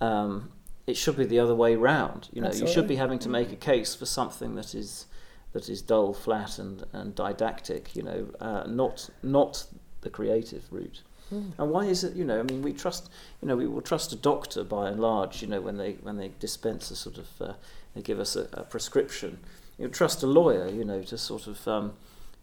Um, 0.00 0.50
it 0.86 0.96
should 0.96 1.16
be 1.16 1.24
the 1.24 1.38
other 1.38 1.54
way 1.54 1.76
round. 1.76 2.28
You 2.32 2.40
know, 2.40 2.48
Absolutely. 2.48 2.68
you 2.68 2.74
should 2.74 2.88
be 2.88 2.96
having 2.96 3.18
to 3.20 3.28
make 3.28 3.52
a 3.52 3.56
case 3.56 3.94
for 3.94 4.06
something 4.06 4.56
that 4.56 4.74
is 4.74 5.06
that 5.52 5.68
is 5.68 5.82
dull, 5.82 6.12
flat, 6.12 6.58
and, 6.58 6.84
and 6.92 7.14
didactic. 7.14 7.94
You 7.94 8.02
know, 8.02 8.28
uh, 8.40 8.64
not 8.66 9.08
not 9.22 9.66
the 10.02 10.10
creative 10.10 10.64
route. 10.70 11.02
Mm. 11.32 11.52
And 11.58 11.70
why 11.70 11.84
is 11.84 12.04
it? 12.04 12.16
You 12.16 12.24
know, 12.24 12.40
I 12.40 12.42
mean, 12.42 12.62
we 12.62 12.72
trust. 12.72 13.08
You 13.40 13.48
know, 13.48 13.56
we 13.56 13.66
will 13.66 13.82
trust 13.82 14.12
a 14.12 14.16
doctor 14.16 14.64
by 14.64 14.88
and 14.88 15.00
large. 15.00 15.42
You 15.42 15.48
know, 15.48 15.60
when 15.60 15.76
they 15.76 15.92
when 16.02 16.16
they 16.16 16.32
dispense 16.40 16.90
a 16.90 16.96
sort 16.96 17.18
of, 17.18 17.28
uh, 17.40 17.52
they 17.94 18.02
give 18.02 18.18
us 18.18 18.36
a, 18.36 18.48
a 18.52 18.62
prescription. 18.62 19.38
You 19.78 19.86
know, 19.86 19.90
trust 19.90 20.22
a 20.22 20.26
lawyer. 20.26 20.68
You 20.68 20.84
know, 20.84 21.02
to 21.02 21.18
sort 21.18 21.46
of. 21.46 21.66
Um, 21.66 21.92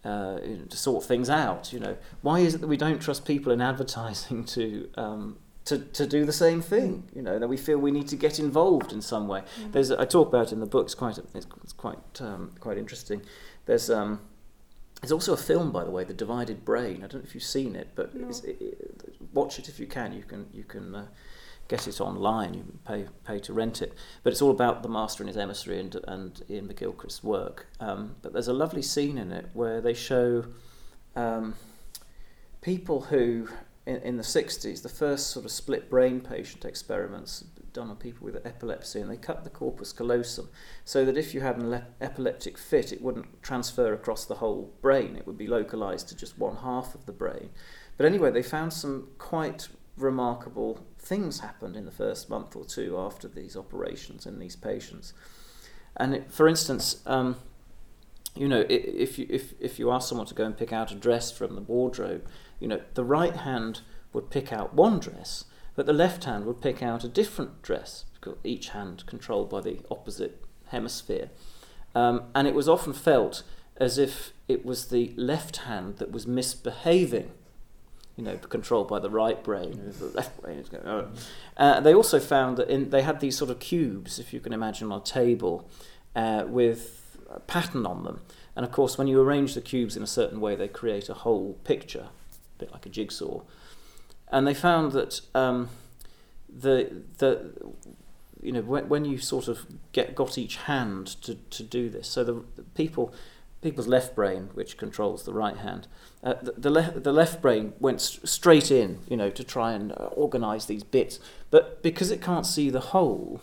uh, 0.06 0.40
to 0.70 0.78
sort 0.78 1.04
things 1.04 1.30
out, 1.30 1.74
you 1.74 1.80
know, 1.80 1.98
why 2.22 2.40
is 2.40 2.56
it 2.56 2.60
that 2.60 2.68
we 2.68 2.78
don't 2.78 3.02
trust 3.02 3.26
people 3.26 3.52
in 3.52 3.60
advertising 3.60 4.46
to 4.46 4.88
um, 4.96 5.36
to, 5.68 5.80
to 5.80 6.08
do 6.08 6.26
the 6.26 6.34
same 6.34 6.62
thing. 6.62 7.04
You 7.14 7.22
know, 7.22 7.40
that 7.40 7.48
we 7.48 7.58
feel 7.58 7.78
we 7.78 7.92
need 7.92 8.08
to 8.08 8.16
get 8.16 8.40
involved 8.40 8.94
in 8.94 9.02
some 9.02 9.28
way. 9.28 9.42
Mm. 9.62 9.74
There's 9.74 9.92
I 9.92 10.06
talk 10.06 10.30
about 10.30 10.52
in 10.52 10.60
the 10.60 10.66
book. 10.66 10.86
It's 10.86 10.96
quite 10.96 11.18
it's, 11.18 11.48
it's 11.64 11.74
quite 11.74 12.22
um, 12.22 12.54
quite 12.60 12.78
interesting. 12.78 13.22
There's 13.66 13.90
um, 13.90 14.22
there's 15.02 15.12
also 15.12 15.34
a 15.34 15.38
film, 15.38 15.72
by 15.72 15.84
the 15.84 15.92
way, 15.92 16.04
The 16.04 16.14
Divided 16.14 16.66
Brain. 16.66 16.98
I 16.98 17.08
don't 17.08 17.16
know 17.16 17.28
if 17.28 17.36
you've 17.36 17.44
seen 17.44 17.76
it, 17.76 17.90
but 17.96 18.16
no. 18.16 18.30
it, 18.44 19.30
watch 19.34 19.60
it 19.60 19.70
if 19.70 19.80
you 19.80 19.86
can. 19.86 20.14
You 20.14 20.24
can 20.24 20.48
you 20.52 20.64
can 20.64 20.96
uh, 20.96 21.06
get 21.68 21.88
it 21.88 22.02
online. 22.02 22.54
You 22.54 22.62
can 22.62 22.80
pay 22.86 23.08
pay 23.24 23.40
to 23.40 23.54
rent 23.54 23.82
it. 23.82 23.94
But 24.24 24.34
it's 24.34 24.42
all 24.42 24.52
about 24.52 24.84
the 24.84 24.90
master 24.90 25.24
and 25.24 25.28
his 25.28 25.38
emissary 25.38 25.80
and 25.80 25.96
and 26.08 26.42
Iain 26.50 26.68
McGilchrist's 26.68 27.24
work. 27.24 27.68
Um, 27.80 28.16
but 28.22 28.34
there's 28.34 28.48
a 28.48 28.54
lovely 28.54 28.82
scene 28.82 29.18
in 29.18 29.32
it 29.32 29.50
where 29.54 29.82
they 29.82 29.94
show 29.94 30.46
um, 31.16 31.56
people 32.62 33.02
who 33.02 33.48
in, 33.88 33.98
in 33.98 34.18
the 34.18 34.24
60s, 34.24 34.82
the 34.82 34.90
first 34.90 35.28
sort 35.32 35.46
of 35.46 35.52
split 35.52 35.90
brain 35.90 36.20
patient 36.20 36.66
experiments 36.66 37.46
done 37.78 37.90
on 37.92 37.96
people 37.96 38.26
with 38.26 38.46
epilepsy, 38.46 39.00
and 39.00 39.10
they 39.10 39.18
cut 39.18 39.44
the 39.44 39.50
corpus 39.50 39.94
callosum 39.94 40.50
so 40.84 41.06
that 41.06 41.16
if 41.16 41.34
you 41.34 41.42
had 41.42 41.58
an 41.58 41.84
epileptic 42.02 42.58
fit, 42.58 42.92
it 42.92 43.02
wouldn't 43.02 43.42
transfer 43.44 43.94
across 43.94 44.26
the 44.26 44.36
whole 44.36 44.74
brain. 44.82 45.16
It 45.16 45.28
would 45.28 45.38
be 45.38 45.48
localized 45.48 46.10
to 46.10 46.16
just 46.16 46.40
one 46.40 46.58
half 46.58 46.96
of 46.96 47.06
the 47.06 47.12
brain. 47.12 47.52
But 47.96 48.08
anyway, 48.08 48.32
they 48.32 48.42
found 48.42 48.74
some 48.74 49.10
quite 49.20 49.70
remarkable 49.96 50.86
things 50.98 51.40
happened 51.40 51.76
in 51.76 51.86
the 51.86 51.92
first 51.92 52.30
month 52.30 52.56
or 52.56 52.66
two 52.66 52.98
after 52.98 53.28
these 53.28 53.56
operations 53.56 54.26
in 54.26 54.40
these 54.40 54.56
patients. 54.56 55.14
And 55.96 56.16
it, 56.16 56.32
for 56.32 56.48
instance, 56.48 57.02
um, 57.06 57.38
you 58.36 58.48
know, 58.48 58.66
if 58.70 59.20
you 59.20 59.28
if 59.30 59.54
if 59.60 59.78
you 59.78 59.92
ask 59.92 60.10
someone 60.10 60.28
to 60.28 60.36
go 60.36 60.46
and 60.46 60.58
pick 60.58 60.74
out 60.74 60.92
a 60.92 60.96
dress 60.96 61.32
from 61.32 61.54
the 61.54 61.62
wardrobe, 61.62 62.28
you 62.60 62.68
know, 62.68 62.82
the 62.96 63.04
right 63.04 63.36
hand 63.36 63.82
would 64.14 64.30
pick 64.30 64.52
out 64.52 64.74
one 64.74 65.00
dress, 65.00 65.46
but 65.78 65.86
the 65.86 65.94
left 65.94 66.24
hand 66.24 66.46
would 66.46 66.60
pick 66.60 66.82
out 66.82 67.04
a 67.04 67.08
different 67.08 67.62
dress, 67.62 68.04
each 68.44 68.70
hand 68.70 69.06
controlled 69.06 69.48
by 69.48 69.62
the 69.62 69.80
opposite 69.92 70.44
hemisphere. 70.70 71.30
Um, 71.94 72.24
and 72.34 72.48
it 72.48 72.56
was 72.56 72.68
often 72.68 72.94
felt 72.94 73.44
as 73.78 74.00
if 74.00 74.34
it 74.48 74.66
was 74.66 74.88
the 74.88 75.14
left 75.16 75.58
hand 75.58 75.98
that 75.98 76.12
was 76.12 76.26
misbehaving, 76.26 77.30
you 78.16 78.24
know, 78.24 78.38
controlled 78.38 78.88
by 78.88 78.98
the 78.98 79.12
right 79.12 79.44
brain. 79.44 79.94
The 80.00 80.08
left 80.08 80.42
brain 80.42 80.58
is 80.58 80.68
going. 80.68 80.88
Oh. 80.88 81.10
Uh, 81.56 81.80
they 81.80 81.94
also 81.94 82.20
found 82.20 82.58
that 82.58 82.70
in, 82.70 82.90
they 82.90 83.04
had 83.04 83.20
these 83.20 83.38
sort 83.38 83.52
of 83.52 83.60
cubes, 83.60 84.18
if 84.18 84.34
you 84.34 84.40
can 84.40 84.54
imagine, 84.54 84.92
on 84.92 85.02
a 85.02 85.04
table, 85.04 85.70
uh, 86.16 86.46
with 86.48 87.20
a 87.30 87.40
pattern 87.40 87.86
on 87.86 88.04
them. 88.04 88.22
And 88.56 88.66
of 88.66 88.72
course, 88.72 88.98
when 88.98 89.08
you 89.08 89.22
arrange 89.22 89.54
the 89.54 89.62
cubes 89.62 89.96
in 89.96 90.02
a 90.02 90.08
certain 90.08 90.42
way, 90.42 90.56
they 90.56 90.68
create 90.68 91.08
a 91.08 91.14
whole 91.14 91.54
picture, 91.64 92.08
a 92.56 92.60
bit 92.60 92.72
like 92.72 92.88
a 92.88 92.90
jigsaw. 92.90 93.42
And 94.30 94.46
they 94.46 94.54
found 94.54 94.92
that 94.92 95.22
um, 95.34 95.70
the 96.50 97.04
the 97.18 97.54
you 98.42 98.52
know 98.52 98.62
when, 98.62 98.90
when 98.90 99.06
you 99.06 99.18
sort 99.18 99.48
of 99.48 99.66
get 99.92 100.16
got 100.16 100.38
each 100.38 100.58
hand 100.58 101.08
to, 101.24 101.36
to 101.36 101.64
do 101.64 101.90
this, 101.90 102.08
so 102.08 102.24
the, 102.24 102.44
the 102.56 102.64
people 102.64 103.14
people's 103.62 103.88
left 103.88 104.16
brain, 104.16 104.50
which 104.54 104.78
controls 104.78 105.24
the 105.24 105.34
right 105.34 105.58
hand, 105.58 105.88
uh, 106.24 106.36
the, 106.42 106.52
the, 106.54 106.70
le- 106.70 107.00
the 107.00 107.12
left 107.12 107.42
brain 107.42 107.74
went 107.80 108.00
st- 108.00 108.28
straight 108.28 108.70
in, 108.72 109.00
you 109.10 109.18
know, 109.18 109.30
to 109.30 109.44
try 109.44 109.74
and 109.74 109.92
uh, 109.94 110.10
organise 110.14 110.66
these 110.66 110.84
bits. 110.84 111.20
But 111.50 111.82
because 111.82 112.12
it 112.12 112.22
can't 112.22 112.46
see 112.46 112.70
the 112.70 112.80
whole, 112.80 113.42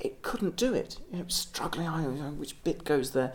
it 0.00 0.22
couldn't 0.22 0.56
do 0.56 0.72
it. 0.74 0.98
You 1.10 1.18
know, 1.18 1.24
struggling, 1.28 1.88
I 1.88 2.02
you 2.02 2.10
know, 2.10 2.30
which 2.30 2.62
bit 2.62 2.84
goes 2.84 3.12
there. 3.12 3.32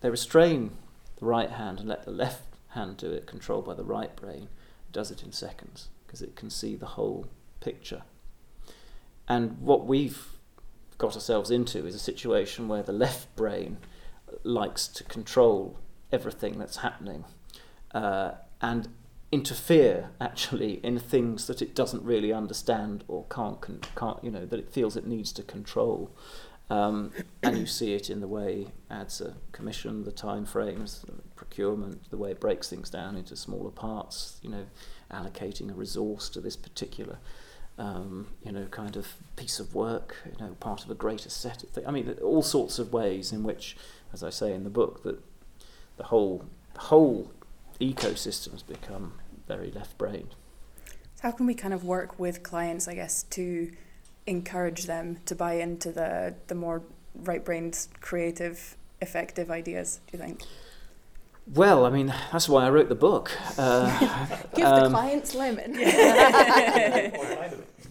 They 0.00 0.10
restrain 0.10 0.72
the 1.18 1.26
right 1.26 1.50
hand 1.50 1.80
and 1.80 1.88
let 1.88 2.04
the 2.04 2.10
left 2.10 2.42
hand 2.70 2.96
do 2.96 3.10
it, 3.12 3.26
controlled 3.26 3.66
by 3.66 3.74
the 3.74 3.84
right 3.84 4.14
brain. 4.16 4.48
Does 4.94 5.10
it 5.10 5.22
in 5.22 5.32
seconds 5.32 5.88
because 6.06 6.22
it 6.22 6.36
can 6.36 6.48
see 6.48 6.76
the 6.76 6.86
whole 6.86 7.26
picture. 7.58 8.02
And 9.26 9.58
what 9.60 9.84
we've 9.84 10.28
got 10.96 11.14
ourselves 11.14 11.50
into 11.50 11.84
is 11.84 11.94
a 11.94 11.98
situation 11.98 12.68
where 12.68 12.84
the 12.84 12.92
left 12.92 13.34
brain 13.34 13.78
likes 14.44 14.86
to 14.86 15.02
control 15.02 15.76
everything 16.12 16.58
that's 16.58 16.76
happening 16.78 17.24
uh, 17.92 18.32
and 18.60 18.88
interfere 19.32 20.10
actually 20.20 20.74
in 20.84 21.00
things 21.00 21.48
that 21.48 21.60
it 21.60 21.74
doesn't 21.74 22.04
really 22.04 22.32
understand 22.32 23.02
or 23.08 23.24
can't, 23.28 23.60
can't 23.96 24.22
you 24.22 24.30
know 24.30 24.46
that 24.46 24.60
it 24.60 24.70
feels 24.70 24.96
it 24.96 25.06
needs 25.06 25.32
to 25.32 25.42
control 25.42 26.14
um, 26.70 27.12
and 27.42 27.58
you 27.58 27.66
see 27.66 27.94
it 27.94 28.08
in 28.08 28.20
the 28.20 28.28
way 28.28 28.68
ads 28.90 29.20
are 29.20 29.34
commissioned, 29.52 30.04
the 30.04 30.12
time 30.12 30.46
frames, 30.46 31.04
the 31.06 31.12
procurement, 31.36 32.10
the 32.10 32.16
way 32.16 32.30
it 32.30 32.40
breaks 32.40 32.70
things 32.70 32.88
down 32.88 33.16
into 33.16 33.36
smaller 33.36 33.70
parts, 33.70 34.38
you 34.42 34.50
know, 34.50 34.66
allocating 35.12 35.70
a 35.70 35.74
resource 35.74 36.28
to 36.30 36.40
this 36.40 36.56
particular, 36.56 37.18
um, 37.78 38.28
you 38.42 38.50
know, 38.50 38.64
kind 38.66 38.96
of 38.96 39.08
piece 39.36 39.60
of 39.60 39.74
work, 39.74 40.16
you 40.24 40.44
know, 40.44 40.54
part 40.60 40.84
of 40.84 40.90
a 40.90 40.94
greater 40.94 41.28
set 41.28 41.62
of 41.62 41.68
things. 41.70 41.86
I 41.86 41.90
mean, 41.90 42.16
all 42.22 42.42
sorts 42.42 42.78
of 42.78 42.92
ways 42.92 43.32
in 43.32 43.42
which, 43.42 43.76
as 44.12 44.22
I 44.22 44.30
say 44.30 44.54
in 44.54 44.64
the 44.64 44.70
book, 44.70 45.02
that 45.02 45.18
the 45.96 46.04
whole, 46.04 46.46
the 46.72 46.80
whole 46.80 47.30
ecosystem 47.80 48.52
has 48.52 48.62
become 48.62 49.14
very 49.46 49.70
left-brained. 49.70 50.34
How 51.20 51.30
can 51.30 51.46
we 51.46 51.54
kind 51.54 51.74
of 51.74 51.84
work 51.84 52.18
with 52.18 52.42
clients, 52.42 52.88
I 52.88 52.94
guess, 52.94 53.22
to 53.30 53.70
encourage 54.26 54.86
them 54.86 55.18
to 55.26 55.34
buy 55.34 55.54
into 55.54 55.92
the 55.92 56.34
the 56.46 56.54
more 56.54 56.82
right-brained, 57.14 57.86
creative, 58.00 58.76
effective 59.00 59.50
ideas? 59.50 60.00
Do 60.06 60.16
you 60.16 60.24
think? 60.24 60.42
Well, 61.52 61.84
I 61.84 61.90
mean, 61.90 62.06
that's 62.32 62.48
why 62.48 62.64
I 62.64 62.70
wrote 62.70 62.88
the 62.88 62.94
book. 62.94 63.30
Uh, 63.58 64.26
Give 64.54 64.66
um, 64.66 64.84
the 64.84 64.90
clients 64.90 65.34
lemon. 65.34 65.76
uh, 65.78 65.90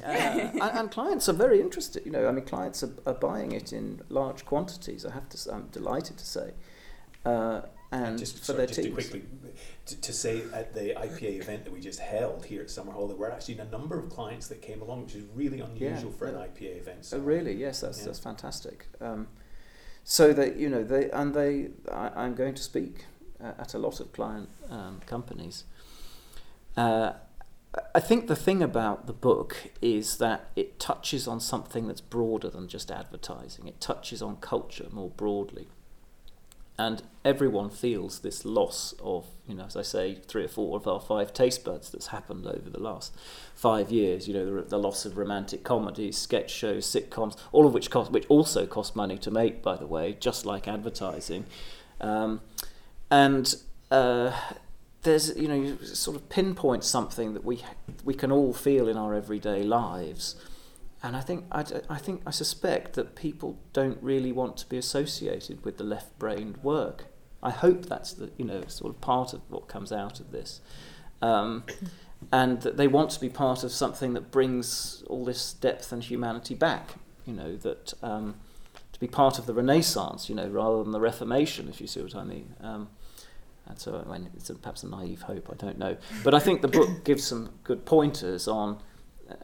and, 0.04 0.62
and, 0.62 0.92
clients 0.92 1.30
are 1.30 1.34
very 1.34 1.62
interested. 1.62 2.04
You 2.04 2.12
know, 2.12 2.28
I 2.28 2.32
mean, 2.32 2.46
clients 2.46 2.82
are, 2.84 2.90
are 3.06 3.14
buying 3.14 3.52
it 3.52 3.72
in 3.72 4.02
large 4.10 4.44
quantities. 4.46 5.06
I 5.06 5.12
have 5.14 5.30
to. 5.30 5.54
I'm 5.54 5.68
delighted 5.68 6.18
to 6.18 6.26
say. 6.26 6.54
Uh, 7.26 7.62
and 7.94 8.18
just, 8.18 8.44
sorry, 8.44 8.66
just. 8.66 8.82
To 8.82 8.90
quickly, 8.90 9.24
to, 9.86 10.02
to, 10.02 10.14
say 10.14 10.44
at 10.52 10.74
the 10.74 10.96
IPA 10.96 11.42
event 11.42 11.64
that 11.66 11.72
we 11.72 11.80
just 11.80 12.00
held 12.00 12.46
here 12.46 12.62
at 12.62 12.68
Summerhall, 12.68 13.08
there 13.08 13.18
were 13.18 13.32
actually 13.32 13.60
a 13.60 13.66
number 13.66 14.00
of 14.00 14.10
clients 14.10 14.48
that 14.48 14.62
came 14.62 14.82
along, 14.82 15.04
which 15.04 15.16
is 15.16 15.24
really 15.36 15.60
unusual 15.60 16.12
yeah, 16.12 16.18
for 16.18 16.26
an 16.28 16.36
IPA 16.36 16.78
event. 16.80 17.06
So. 17.06 17.18
Oh, 17.18 17.20
really? 17.22 17.54
Yes, 17.54 17.82
that's 17.82 18.00
yeah. 18.00 18.06
that's 18.06 18.20
fantastic. 18.20 18.88
Um, 19.00 19.28
so 20.04 20.34
that 20.34 20.58
you 20.58 20.70
know 20.70 20.84
they 20.84 21.12
and 21.12 21.34
they, 21.34 21.70
I, 21.92 22.26
am 22.26 22.36
going 22.36 22.56
to 22.56 22.64
speak 22.64 23.06
uh, 23.42 23.52
at 23.60 23.74
a 23.74 23.78
lot 23.78 24.00
of 24.00 24.12
client 24.12 24.50
um, 24.70 25.02
companies. 25.06 25.66
Uh, 26.76 27.14
I 27.94 28.00
think 28.00 28.28
the 28.28 28.36
thing 28.36 28.62
about 28.62 29.08
the 29.08 29.14
book 29.14 29.72
is 29.82 30.18
that 30.18 30.50
it 30.56 30.80
touches 30.80 31.28
on 31.28 31.40
something 31.40 31.88
that's 31.88 32.02
broader 32.02 32.50
than 32.50 32.68
just 32.68 32.92
advertising. 32.92 33.68
It 33.68 33.82
touches 33.82 34.22
on 34.22 34.38
culture 34.38 34.88
more 34.92 35.10
broadly 35.10 35.68
and 36.78 37.04
everyone 37.24 37.70
feels 37.70 38.20
this 38.20 38.46
loss 38.46 38.96
of, 39.00 39.28
you 39.48 39.54
know, 39.56 39.66
as 39.66 39.76
I 39.76 39.84
say, 39.84 40.16
three 40.28 40.46
or 40.46 40.48
four 40.48 40.78
of 40.78 40.88
our 40.88 41.00
five 41.00 41.32
taste 41.32 41.64
buds 41.64 41.92
that's 41.92 42.08
happened 42.08 42.48
over 42.48 42.70
the 42.70 42.80
last 42.80 43.16
five 43.54 43.92
years. 43.92 44.28
You 44.28 44.34
know, 44.34 44.56
the, 44.56 44.62
the 44.64 44.80
loss 44.80 45.06
of 45.06 45.18
romantic 45.18 45.64
comedies, 45.64 46.18
sketch 46.18 46.50
shows, 46.52 46.86
sitcoms, 46.86 47.38
all 47.52 47.68
of 47.68 47.74
which 47.74 47.92
cost, 47.92 48.12
which 48.12 48.26
also 48.28 48.66
cost 48.66 48.96
money 48.96 49.18
to 49.20 49.30
make, 49.30 49.62
by 49.62 49.78
the 49.78 49.86
way, 49.86 50.18
just 50.20 50.46
like 50.46 50.68
advertising. 50.68 51.46
Um, 52.02 52.42
and 53.12 53.54
uh, 53.92 54.32
there's, 55.04 55.38
you 55.38 55.48
know, 55.48 55.56
you 55.56 55.78
sort 55.86 56.18
of 56.18 56.28
pinpoint 56.30 56.84
something 56.84 57.36
that 57.36 57.44
we 57.44 57.64
we 58.04 58.16
can 58.16 58.32
all 58.32 58.52
feel 58.52 58.88
in 58.88 58.98
our 58.98 59.14
everyday 59.14 59.62
lives 59.62 60.36
and 61.04 61.18
I 61.18 61.22
think 61.22 61.46
I, 61.52 61.66
I 61.90 61.98
think 61.98 62.22
I 62.26 62.32
suspect 62.32 62.94
that 62.94 63.16
people 63.16 63.60
don't 63.74 64.02
really 64.02 64.32
want 64.32 64.56
to 64.58 64.70
be 64.70 64.78
associated 64.78 65.64
with 65.66 65.78
the 65.78 65.84
left-brained 65.84 66.58
work. 66.64 67.06
I 67.44 67.52
hope 67.52 67.88
that's 67.88 68.14
the 68.14 68.32
you 68.38 68.46
know 68.46 68.64
sort 68.68 68.96
of 68.96 69.02
part 69.02 69.34
of 69.34 69.42
what 69.50 69.68
comes 69.68 69.92
out 69.92 70.22
of 70.22 70.32
this, 70.32 70.62
um, 71.22 71.66
and 72.32 72.62
that 72.62 72.78
they 72.78 72.88
want 72.88 73.10
to 73.12 73.20
be 73.20 73.30
part 73.30 73.66
of 73.66 73.72
something 73.72 74.14
that 74.14 74.32
brings 74.32 75.04
all 75.08 75.26
this 75.26 75.52
depth 75.54 75.92
and 75.92 76.02
humanity 76.02 76.56
back. 76.56 76.96
You 77.26 77.34
know 77.34 77.58
that 77.58 77.94
um, 78.02 78.36
to 78.94 79.00
be 79.00 79.08
part 79.08 79.38
of 79.38 79.46
the 79.46 79.54
Renaissance, 79.54 80.30
you 80.30 80.36
know, 80.36 80.48
rather 80.48 80.84
than 80.84 80.94
the 80.94 81.02
Reformation, 81.02 81.68
if 81.68 81.82
you 81.82 81.88
see 81.88 82.02
what 82.02 82.16
I 82.16 82.24
mean. 82.24 82.56
Um, 82.62 82.88
and 83.66 83.78
so 83.78 84.06
I 84.08 84.12
mean, 84.12 84.30
it's 84.36 84.50
a, 84.50 84.56
perhaps 84.56 84.84
a 84.84 84.88
naive 84.88 85.24
hope. 85.24 85.50
I 85.52 85.56
don't 85.56 85.78
know, 85.78 85.98
but 86.24 86.34
I 86.34 86.40
think 86.40 86.62
the 86.62 86.70
book 86.70 87.04
gives 87.04 87.26
some 87.26 87.50
good 87.66 87.86
pointers 87.86 88.48
on 88.48 88.80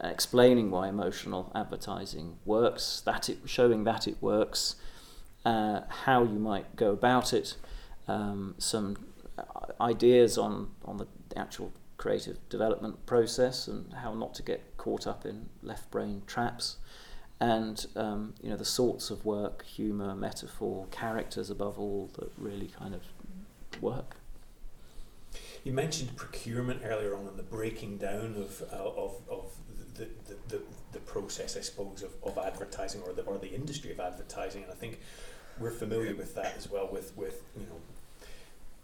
explaining 0.02 0.72
why 0.72 0.88
emotional 0.88 1.52
advertising 1.56 2.38
works, 2.46 3.02
that 3.06 3.30
it, 3.30 3.40
showing 3.46 3.84
that 3.84 4.08
it 4.08 4.18
works, 4.22 4.76
uh, 5.46 5.82
how 5.90 6.24
you 6.24 6.40
might 6.40 6.76
go 6.76 6.92
about 6.92 7.34
it, 7.34 7.56
um, 8.08 8.56
some 8.58 8.98
ideas 9.80 10.38
on, 10.38 10.70
on 10.86 10.98
the 10.98 11.08
actual 11.36 11.72
creative 11.98 12.38
development 12.50 13.06
process 13.06 13.68
and 13.68 13.94
how 13.94 14.14
not 14.14 14.34
to 14.34 14.42
get 14.42 14.78
caught 14.78 15.06
up 15.06 15.26
in 15.26 15.50
left 15.62 15.92
brain 15.92 16.24
traps, 16.26 16.78
and 17.40 17.86
um, 17.96 18.34
you 18.42 18.50
know 18.50 18.58
the 18.58 18.66
sorts 18.66 19.10
of 19.10 19.24
work, 19.26 19.66
humour, 19.66 20.16
metaphor, 20.16 20.88
characters 20.92 21.50
above 21.50 21.78
all 21.78 22.10
that 22.18 22.32
really 22.38 22.68
kind 22.68 22.96
of 22.96 23.04
work. 23.82 24.16
You 25.64 25.74
mentioned 25.74 26.16
procurement 26.16 26.82
earlier 26.86 27.16
on 27.16 27.28
and 27.28 27.38
the 27.38 27.44
breaking 27.44 27.98
down 27.98 28.36
of, 28.38 28.64
uh, 28.72 28.78
of, 28.78 29.22
of 29.30 29.52
process, 31.10 31.58
I 31.58 31.62
suppose, 31.62 32.04
of, 32.04 32.12
of 32.24 32.38
advertising 32.38 33.02
or 33.02 33.14
the, 33.14 33.24
or 33.24 33.38
the 33.38 33.52
industry 33.52 33.92
of 33.92 34.00
advertising. 34.00 34.64
And 34.64 34.72
I 34.72 34.76
think 34.76 35.00
we're 35.60 35.72
familiar 35.72 36.16
with 36.16 36.36
that 36.36 36.56
as 36.56 36.70
well 36.70 36.88
with, 36.92 37.18
with 37.18 37.42
you 37.58 37.66
know, 37.66 37.80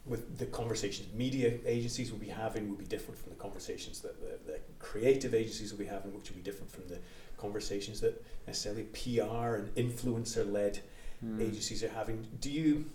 with 0.06 0.38
the 0.38 0.46
conversations 0.46 1.12
media 1.14 1.54
agencies 1.66 2.12
will 2.12 2.20
be 2.20 2.28
having 2.28 2.70
will 2.70 2.78
be 2.78 2.86
different 2.86 3.18
from 3.20 3.32
the 3.32 3.36
conversations 3.38 4.02
that 4.02 4.20
the, 4.22 4.52
the 4.52 4.60
creative 4.78 5.34
agencies 5.34 5.72
will 5.72 5.80
be 5.80 5.86
having, 5.86 6.14
which 6.14 6.30
will 6.30 6.36
be 6.36 6.44
different 6.44 6.72
from 6.72 6.88
the 6.88 7.00
conversations 7.38 8.02
that 8.02 8.24
necessarily 8.46 8.84
PR 8.84 9.56
and 9.56 9.74
influencer 9.76 10.50
led 10.52 10.80
mm. 11.26 11.42
agencies 11.42 11.84
are 11.84 11.90
having. 11.90 12.28
Do 12.40 12.52
you 12.52 12.86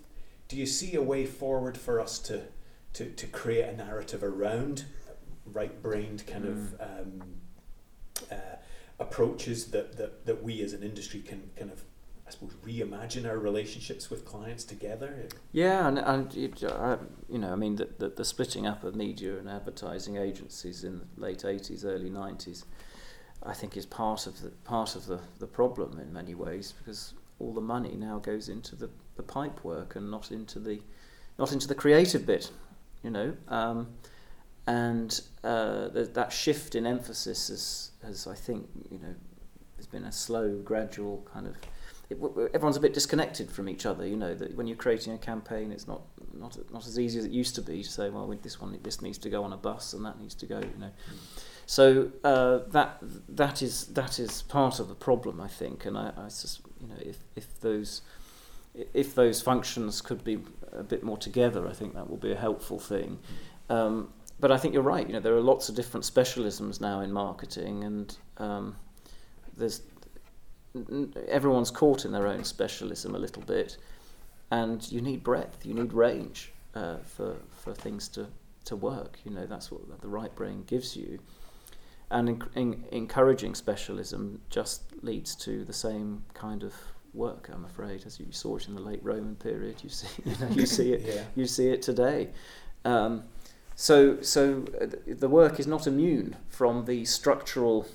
do 0.47 0.55
you 0.55 0.65
see 0.65 0.95
a 0.95 1.01
way 1.01 1.25
forward 1.25 1.77
for 1.77 1.99
us 1.99 2.19
to 2.19 2.43
to, 2.93 3.05
to 3.05 3.27
create 3.27 3.67
a 3.69 3.75
narrative 3.75 4.23
around 4.23 4.85
right 5.45 5.81
brained 5.81 6.25
kind 6.27 6.45
mm. 6.45 6.51
of 6.51 6.57
hmm. 6.69 6.81
um, 6.81 7.23
uh, 8.31 8.55
approaches 9.01 9.65
that, 9.67 9.97
that, 9.97 10.25
that 10.25 10.43
we 10.43 10.61
as 10.61 10.73
an 10.73 10.83
industry 10.83 11.21
can 11.21 11.49
kind 11.57 11.71
of 11.71 11.83
I 12.27 12.31
suppose 12.31 12.53
reimagine 12.65 13.27
our 13.27 13.37
relationships 13.37 14.09
with 14.09 14.23
clients 14.23 14.63
together. 14.63 15.27
Yeah, 15.51 15.85
and, 15.89 15.99
and 15.99 16.33
it, 16.33 16.63
uh, 16.63 16.95
you 17.27 17.37
know, 17.37 17.51
I 17.51 17.57
mean, 17.57 17.75
the, 17.75 17.89
the, 17.97 18.07
the, 18.07 18.23
splitting 18.23 18.65
up 18.65 18.85
of 18.85 18.95
media 18.95 19.37
and 19.37 19.49
advertising 19.49 20.15
agencies 20.15 20.85
in 20.85 20.99
the 20.99 21.21
late 21.21 21.43
eighties, 21.43 21.83
early 21.83 22.09
nineties, 22.09 22.63
I 23.43 23.53
think 23.53 23.75
is 23.75 23.85
part 23.85 24.27
of 24.27 24.41
the 24.41 24.49
part 24.63 24.95
of 24.95 25.07
the, 25.07 25.19
the 25.39 25.47
problem 25.47 25.99
in 25.99 26.13
many 26.13 26.33
ways 26.33 26.73
because 26.77 27.15
all 27.37 27.53
the 27.53 27.59
money 27.59 27.95
now 27.95 28.19
goes 28.19 28.47
into 28.47 28.77
the, 28.77 28.89
the 29.17 29.23
pipe 29.23 29.65
work 29.65 29.97
and 29.97 30.09
not 30.09 30.31
into 30.31 30.59
the 30.59 30.79
not 31.37 31.51
into 31.51 31.67
the 31.67 31.75
creative 31.75 32.25
bit, 32.25 32.49
you 33.03 33.09
know. 33.09 33.35
Um, 33.49 33.87
and 34.71 35.21
uh, 35.43 35.89
that 35.91 36.31
shift 36.31 36.75
in 36.75 36.85
emphasis 36.85 37.49
has, 37.49 37.91
has, 38.05 38.25
I 38.25 38.35
think, 38.35 38.69
you 38.89 38.99
know, 38.99 39.13
has 39.75 39.85
been 39.85 40.05
a 40.05 40.11
slow, 40.13 40.61
gradual 40.63 41.27
kind 41.33 41.45
of. 41.47 41.57
It, 42.09 42.17
everyone's 42.53 42.77
a 42.77 42.79
bit 42.79 42.93
disconnected 42.93 43.51
from 43.51 43.67
each 43.67 43.85
other. 43.85 44.07
You 44.07 44.15
know 44.15 44.33
that 44.33 44.55
when 44.55 44.67
you're 44.67 44.77
creating 44.77 45.13
a 45.13 45.17
campaign, 45.17 45.71
it's 45.71 45.87
not 45.87 46.01
not 46.33 46.57
not 46.71 46.87
as 46.87 46.97
easy 46.97 47.19
as 47.19 47.25
it 47.25 47.31
used 47.31 47.55
to 47.55 47.61
be 47.61 47.83
to 47.83 47.89
say, 47.89 48.09
well, 48.09 48.27
this 48.41 48.61
one 48.61 48.77
this 48.83 49.01
needs 49.01 49.17
to 49.19 49.29
go 49.29 49.43
on 49.43 49.51
a 49.53 49.57
bus 49.57 49.93
and 49.93 50.05
that 50.05 50.19
needs 50.19 50.35
to 50.35 50.45
go. 50.45 50.59
You 50.59 50.79
know, 50.79 50.91
so 51.65 52.11
uh, 52.23 52.59
that 52.69 52.97
that 53.29 53.61
is 53.61 53.87
that 53.87 54.19
is 54.19 54.43
part 54.43 54.79
of 54.79 54.87
the 54.87 54.95
problem, 54.95 55.41
I 55.41 55.47
think. 55.47 55.85
And 55.85 55.97
I, 55.97 56.11
I 56.17 56.25
just, 56.25 56.61
you 56.81 56.87
know, 56.87 56.99
if 57.01 57.17
if 57.35 57.59
those 57.59 58.01
if 58.93 59.15
those 59.15 59.41
functions 59.41 60.01
could 60.01 60.23
be 60.23 60.39
a 60.71 60.83
bit 60.83 61.03
more 61.03 61.17
together, 61.17 61.67
I 61.67 61.73
think 61.73 61.93
that 61.93 62.09
will 62.09 62.23
be 62.29 62.31
a 62.31 62.41
helpful 62.47 62.79
thing. 62.79 63.19
Um, 63.69 64.09
but 64.41 64.51
I 64.51 64.57
think 64.57 64.73
you're 64.73 64.83
right. 64.83 65.07
You 65.07 65.13
know, 65.13 65.19
there 65.19 65.35
are 65.35 65.41
lots 65.41 65.69
of 65.69 65.75
different 65.75 66.03
specialisms 66.03 66.81
now 66.81 66.99
in 67.01 67.13
marketing, 67.13 67.83
and 67.83 68.17
um, 68.37 68.75
there's 69.55 69.83
everyone's 71.27 71.71
caught 71.71 72.05
in 72.05 72.11
their 72.11 72.27
own 72.27 72.43
specialism 72.43 73.13
a 73.15 73.19
little 73.19 73.43
bit, 73.43 73.77
and 74.49 74.91
you 74.91 74.99
need 74.99 75.23
breadth, 75.23 75.65
you 75.65 75.73
need 75.73 75.93
range 75.93 76.51
uh, 76.75 76.97
for 77.05 77.37
for 77.49 77.73
things 77.73 78.09
to 78.09 78.27
to 78.65 78.75
work. 78.75 79.19
You 79.23 79.31
know, 79.31 79.45
that's 79.45 79.71
what 79.71 80.01
the 80.01 80.09
right 80.09 80.33
brain 80.35 80.63
gives 80.65 80.97
you, 80.97 81.19
and 82.09 82.27
in, 82.27 82.43
in, 82.55 82.83
encouraging 82.91 83.53
specialism 83.53 84.41
just 84.49 84.83
leads 85.03 85.35
to 85.35 85.63
the 85.63 85.73
same 85.73 86.23
kind 86.33 86.63
of 86.63 86.73
work. 87.13 87.49
I'm 87.53 87.65
afraid, 87.65 88.05
as 88.07 88.19
you 88.19 88.31
saw 88.31 88.57
it 88.57 88.67
in 88.67 88.73
the 88.73 88.81
late 88.81 89.03
Roman 89.03 89.35
period, 89.35 89.83
you 89.83 89.89
see, 89.89 90.07
you 90.25 90.35
know, 90.39 90.47
you 90.49 90.65
see 90.65 90.93
it, 90.93 91.01
yeah. 91.15 91.23
you 91.35 91.45
see 91.45 91.69
it 91.69 91.83
today. 91.83 92.29
Um, 92.85 93.23
so, 93.81 94.21
so 94.21 94.63
uh, 94.79 94.85
the 95.07 95.27
work 95.27 95.59
is 95.59 95.65
not 95.65 95.87
immune 95.87 96.35
from 96.49 96.85
the 96.85 97.03
structural 97.03 97.87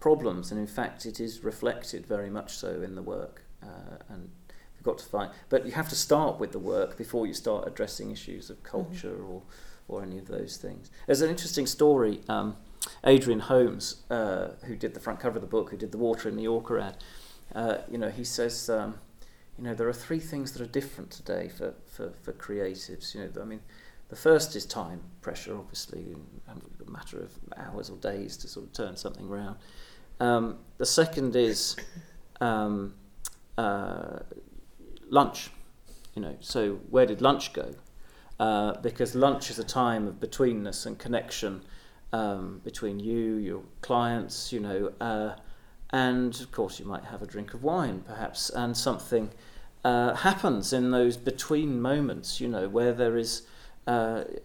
problems, 0.00 0.50
and 0.50 0.60
in 0.60 0.66
fact, 0.66 1.06
it 1.06 1.18
is 1.18 1.42
reflected 1.42 2.06
very 2.06 2.28
much 2.28 2.58
so 2.58 2.82
in 2.82 2.94
the 2.94 3.00
work. 3.00 3.42
Uh, 3.62 3.96
and 4.10 4.28
you've 4.76 4.84
got 4.84 4.98
to 4.98 5.06
find, 5.06 5.30
but 5.48 5.64
you 5.64 5.72
have 5.72 5.88
to 5.88 5.96
start 5.96 6.38
with 6.38 6.52
the 6.52 6.58
work 6.58 6.98
before 6.98 7.26
you 7.26 7.32
start 7.32 7.66
addressing 7.66 8.10
issues 8.10 8.50
of 8.50 8.62
culture 8.62 9.12
mm-hmm. 9.12 9.30
or, 9.30 9.42
or 9.88 10.02
any 10.02 10.18
of 10.18 10.28
those 10.28 10.58
things. 10.58 10.90
There's 11.06 11.22
an 11.22 11.30
interesting 11.30 11.66
story. 11.66 12.20
Um, 12.28 12.58
Adrian 13.04 13.40
Holmes, 13.40 14.02
uh, 14.10 14.48
who 14.66 14.76
did 14.76 14.92
the 14.92 15.00
front 15.00 15.20
cover 15.20 15.36
of 15.36 15.40
the 15.40 15.48
book, 15.48 15.70
who 15.70 15.78
did 15.78 15.90
the 15.90 15.96
Water 15.96 16.28
in 16.28 16.36
New 16.36 16.42
Yorker 16.42 16.78
ad, 16.78 16.98
uh, 17.54 17.78
you 17.90 17.96
know, 17.96 18.10
he 18.10 18.24
says, 18.24 18.68
um, 18.68 18.96
you 19.56 19.64
know, 19.64 19.74
there 19.74 19.88
are 19.88 19.94
three 19.94 20.20
things 20.20 20.52
that 20.52 20.60
are 20.60 20.70
different 20.70 21.10
today 21.10 21.48
for, 21.48 21.72
for, 21.86 22.12
for 22.22 22.34
creatives. 22.34 23.14
You 23.14 23.22
know, 23.22 23.40
I 23.40 23.44
mean, 23.46 23.60
the 24.08 24.16
first 24.16 24.56
is 24.56 24.64
time 24.64 25.00
pressure, 25.20 25.56
obviously, 25.56 26.16
a 26.48 26.90
matter 26.90 27.18
of 27.18 27.32
hours 27.56 27.90
or 27.90 27.96
days 27.96 28.36
to 28.38 28.48
sort 28.48 28.66
of 28.66 28.72
turn 28.72 28.96
something 28.96 29.28
around. 29.28 29.56
Um, 30.20 30.58
the 30.78 30.86
second 30.86 31.36
is 31.36 31.76
um, 32.40 32.94
uh, 33.56 34.20
lunch. 35.10 35.50
You 36.14 36.22
know, 36.22 36.36
so 36.40 36.80
where 36.90 37.06
did 37.06 37.20
lunch 37.20 37.52
go? 37.52 37.74
Uh, 38.40 38.80
because 38.80 39.14
lunch 39.14 39.50
is 39.50 39.58
a 39.58 39.64
time 39.64 40.06
of 40.06 40.14
betweenness 40.20 40.86
and 40.86 40.98
connection 40.98 41.62
um, 42.12 42.60
between 42.64 42.98
you, 43.00 43.34
your 43.34 43.62
clients, 43.82 44.52
you 44.52 44.60
know, 44.60 44.92
uh, 45.00 45.34
and 45.90 46.40
of 46.40 46.52
course 46.52 46.78
you 46.78 46.86
might 46.86 47.04
have 47.04 47.22
a 47.22 47.26
drink 47.26 47.54
of 47.54 47.62
wine, 47.62 48.02
perhaps, 48.06 48.50
and 48.50 48.76
something 48.76 49.30
uh, 49.84 50.14
happens 50.14 50.72
in 50.72 50.90
those 50.90 51.16
between 51.16 51.80
moments, 51.80 52.40
you 52.40 52.48
know, 52.48 52.68
where 52.68 52.92
there 52.92 53.16
is 53.16 53.42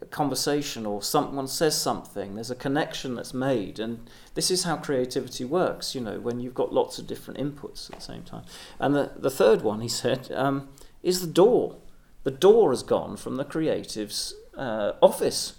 conversation 0.10 0.86
or 0.86 1.02
someone 1.02 1.48
says 1.48 1.80
something, 1.80 2.36
there's 2.36 2.52
a 2.52 2.56
connection 2.56 3.16
that's 3.16 3.34
made. 3.34 3.80
And 3.80 4.10
this 4.36 4.50
is 4.50 4.64
how 4.64 4.78
creativity 4.78 5.44
works, 5.44 5.94
you 5.94 6.02
know, 6.02 6.20
when 6.20 6.40
you've 6.40 6.54
got 6.54 6.74
lots 6.74 6.98
of 6.98 7.08
different 7.08 7.40
inputs 7.40 7.90
at 7.90 7.98
the 7.98 8.02
same 8.02 8.24
time. 8.24 8.44
And 8.80 8.96
the, 8.96 9.12
the 9.16 9.30
third 9.30 9.62
one, 9.62 9.82
he 9.82 9.88
said, 10.04 10.32
um, 10.32 10.70
is 11.02 11.22
the 11.22 11.32
door. 11.32 11.78
The 12.24 12.32
door 12.32 12.72
has 12.72 12.84
gone 12.84 13.18
from 13.18 13.36
the 13.36 13.44
creative's 13.44 14.34
uh, 14.58 14.94
office. 15.02 15.56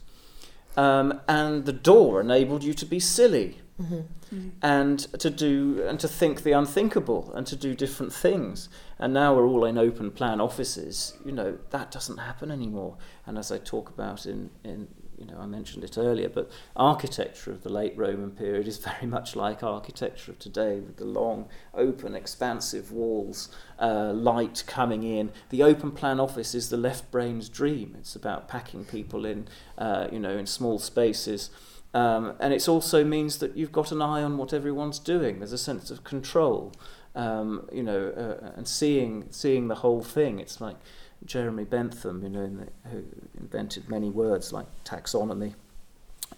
Um, 0.76 1.20
and 1.28 1.66
the 1.66 1.72
door 1.72 2.20
enabled 2.20 2.64
you 2.64 2.74
to 2.74 2.86
be 2.86 2.98
silly. 2.98 3.60
Mm-hmm. 3.80 4.36
Mm. 4.36 4.52
and 4.62 5.00
to 5.18 5.30
do 5.30 5.84
and 5.88 5.98
to 5.98 6.06
think 6.06 6.44
the 6.44 6.52
unthinkable 6.52 7.32
and 7.34 7.44
to 7.48 7.56
do 7.56 7.74
different 7.74 8.12
things. 8.12 8.68
And 9.00 9.12
now 9.12 9.34
we're 9.34 9.48
all 9.48 9.64
in 9.64 9.76
open 9.78 10.12
plan 10.12 10.40
offices. 10.40 11.14
You 11.24 11.32
know 11.32 11.58
that 11.70 11.90
doesn't 11.90 12.18
happen 12.18 12.52
anymore. 12.52 12.96
And 13.26 13.36
as 13.36 13.50
I 13.50 13.58
talk 13.58 13.88
about 13.88 14.26
in 14.26 14.50
in 14.62 14.86
you 15.18 15.26
know 15.26 15.38
I 15.40 15.46
mentioned 15.46 15.82
it 15.82 15.98
earlier, 15.98 16.28
but 16.28 16.52
architecture 16.76 17.50
of 17.50 17.64
the 17.64 17.68
late 17.68 17.96
Roman 17.96 18.30
period 18.30 18.68
is 18.68 18.78
very 18.90 19.06
much 19.06 19.34
like 19.34 19.64
architecture 19.64 20.30
of 20.30 20.38
today, 20.38 20.78
with 20.78 20.96
the 20.96 21.04
long, 21.04 21.48
open, 21.74 22.14
expansive 22.14 22.92
walls, 22.92 23.48
uh, 23.80 24.12
light 24.12 24.62
coming 24.68 25.02
in. 25.02 25.32
The 25.50 25.64
open 25.64 25.90
plan 25.90 26.20
office 26.20 26.54
is 26.54 26.70
the 26.70 26.76
left 26.76 27.10
brain's 27.10 27.48
dream. 27.48 27.96
It's 27.98 28.14
about 28.14 28.46
packing 28.46 28.84
people 28.84 29.24
in, 29.24 29.48
uh, 29.78 30.06
you 30.12 30.20
know, 30.20 30.36
in 30.36 30.46
small 30.46 30.78
spaces. 30.78 31.50
Um, 31.94 32.34
and 32.40 32.52
it 32.52 32.68
also 32.68 33.04
means 33.04 33.38
that 33.38 33.56
you've 33.56 33.72
got 33.72 33.92
an 33.92 34.02
eye 34.02 34.22
on 34.22 34.36
what 34.36 34.52
everyone's 34.52 34.98
doing. 34.98 35.38
There's 35.38 35.52
a 35.52 35.58
sense 35.58 35.92
of 35.92 36.02
control, 36.02 36.72
um, 37.14 37.68
you 37.72 37.84
know, 37.84 38.08
uh, 38.08 38.50
and 38.56 38.66
seeing 38.66 39.26
seeing 39.30 39.68
the 39.68 39.76
whole 39.76 40.02
thing. 40.02 40.40
It's 40.40 40.60
like 40.60 40.76
Jeremy 41.24 41.64
Bentham, 41.64 42.22
you 42.24 42.28
know, 42.28 42.42
in 42.42 42.56
the, 42.56 42.88
who 42.90 43.04
invented 43.38 43.88
many 43.88 44.10
words 44.10 44.52
like 44.52 44.66
taxonomy. 44.84 45.54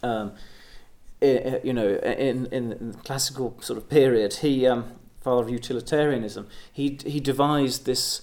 Um, 0.03 0.35
it, 1.23 1.65
you 1.65 1.73
know, 1.73 1.89
in, 1.89 2.47
in, 2.47 2.73
in 2.73 2.93
the 2.93 2.99
classical 2.99 3.57
sort 3.63 3.79
of 3.79 3.89
period, 3.89 4.35
he 4.35 4.67
um, 4.67 4.93
father 5.23 5.43
of 5.45 5.51
utilitarianism. 5.51 6.49
He 6.71 6.99
he 7.07 7.19
devised 7.19 7.87
this 7.87 8.21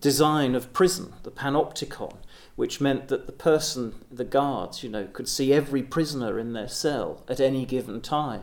design 0.00 0.54
of 0.54 0.72
prison, 0.72 1.12
the 1.22 1.30
panopticon, 1.30 2.16
which 2.60 2.78
meant 2.78 3.08
that 3.08 3.24
the 3.24 3.32
person, 3.32 3.94
the 4.12 4.22
guards, 4.22 4.82
you 4.82 4.90
know, 4.90 5.06
could 5.14 5.26
see 5.26 5.50
every 5.50 5.82
prisoner 5.82 6.38
in 6.38 6.52
their 6.52 6.68
cell 6.68 7.24
at 7.26 7.40
any 7.40 7.64
given 7.64 8.02
time. 8.02 8.42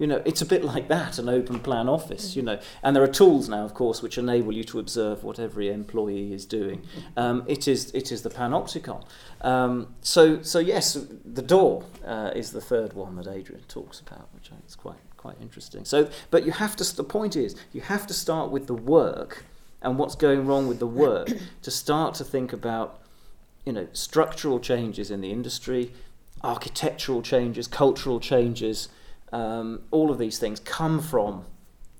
You 0.00 0.08
know, 0.08 0.20
it's 0.24 0.42
a 0.42 0.44
bit 0.46 0.64
like 0.64 0.88
that, 0.88 1.16
an 1.16 1.28
open 1.28 1.60
plan 1.60 1.88
office, 1.88 2.34
you 2.34 2.42
know. 2.42 2.58
And 2.82 2.96
there 2.96 3.04
are 3.04 3.14
tools 3.20 3.48
now, 3.48 3.64
of 3.64 3.72
course, 3.72 4.02
which 4.02 4.18
enable 4.18 4.52
you 4.52 4.64
to 4.64 4.80
observe 4.80 5.22
what 5.22 5.38
every 5.38 5.70
employee 5.70 6.32
is 6.32 6.44
doing. 6.44 6.84
Um, 7.16 7.44
it, 7.46 7.68
is, 7.68 7.92
it 7.92 8.10
is 8.10 8.22
the 8.22 8.30
panopticon. 8.30 9.06
Um, 9.42 9.94
so, 10.00 10.42
so, 10.42 10.58
yes, 10.58 10.94
the 11.24 11.40
door 11.40 11.84
uh, 12.04 12.32
is 12.34 12.50
the 12.50 12.60
third 12.60 12.94
one 12.94 13.14
that 13.14 13.28
Adrian 13.28 13.62
talks 13.68 14.00
about, 14.00 14.28
which 14.34 14.48
I 14.48 14.56
think 14.56 14.66
is 14.66 14.74
quite, 14.74 14.98
quite 15.16 15.36
interesting. 15.40 15.84
So, 15.84 16.10
but 16.32 16.44
you 16.44 16.50
have 16.50 16.74
to, 16.74 16.96
the 16.96 17.04
point 17.04 17.36
is, 17.36 17.54
you 17.72 17.82
have 17.82 18.08
to 18.08 18.14
start 18.14 18.50
with 18.50 18.66
the 18.66 18.74
work 18.74 19.44
and 19.82 20.00
what's 20.00 20.16
going 20.16 20.46
wrong 20.46 20.66
with 20.66 20.80
the 20.80 20.86
work 20.86 21.28
to 21.62 21.70
start 21.70 22.14
to 22.14 22.24
think 22.24 22.52
about 22.52 23.01
you 23.64 23.72
know, 23.72 23.88
structural 23.92 24.58
changes 24.58 25.10
in 25.10 25.20
the 25.20 25.30
industry, 25.30 25.92
architectural 26.42 27.22
changes, 27.22 27.68
cultural 27.68 28.18
changes, 28.18 28.88
um, 29.32 29.82
all 29.90 30.10
of 30.10 30.18
these 30.18 30.38
things 30.38 30.60
come 30.60 31.00
from 31.00 31.44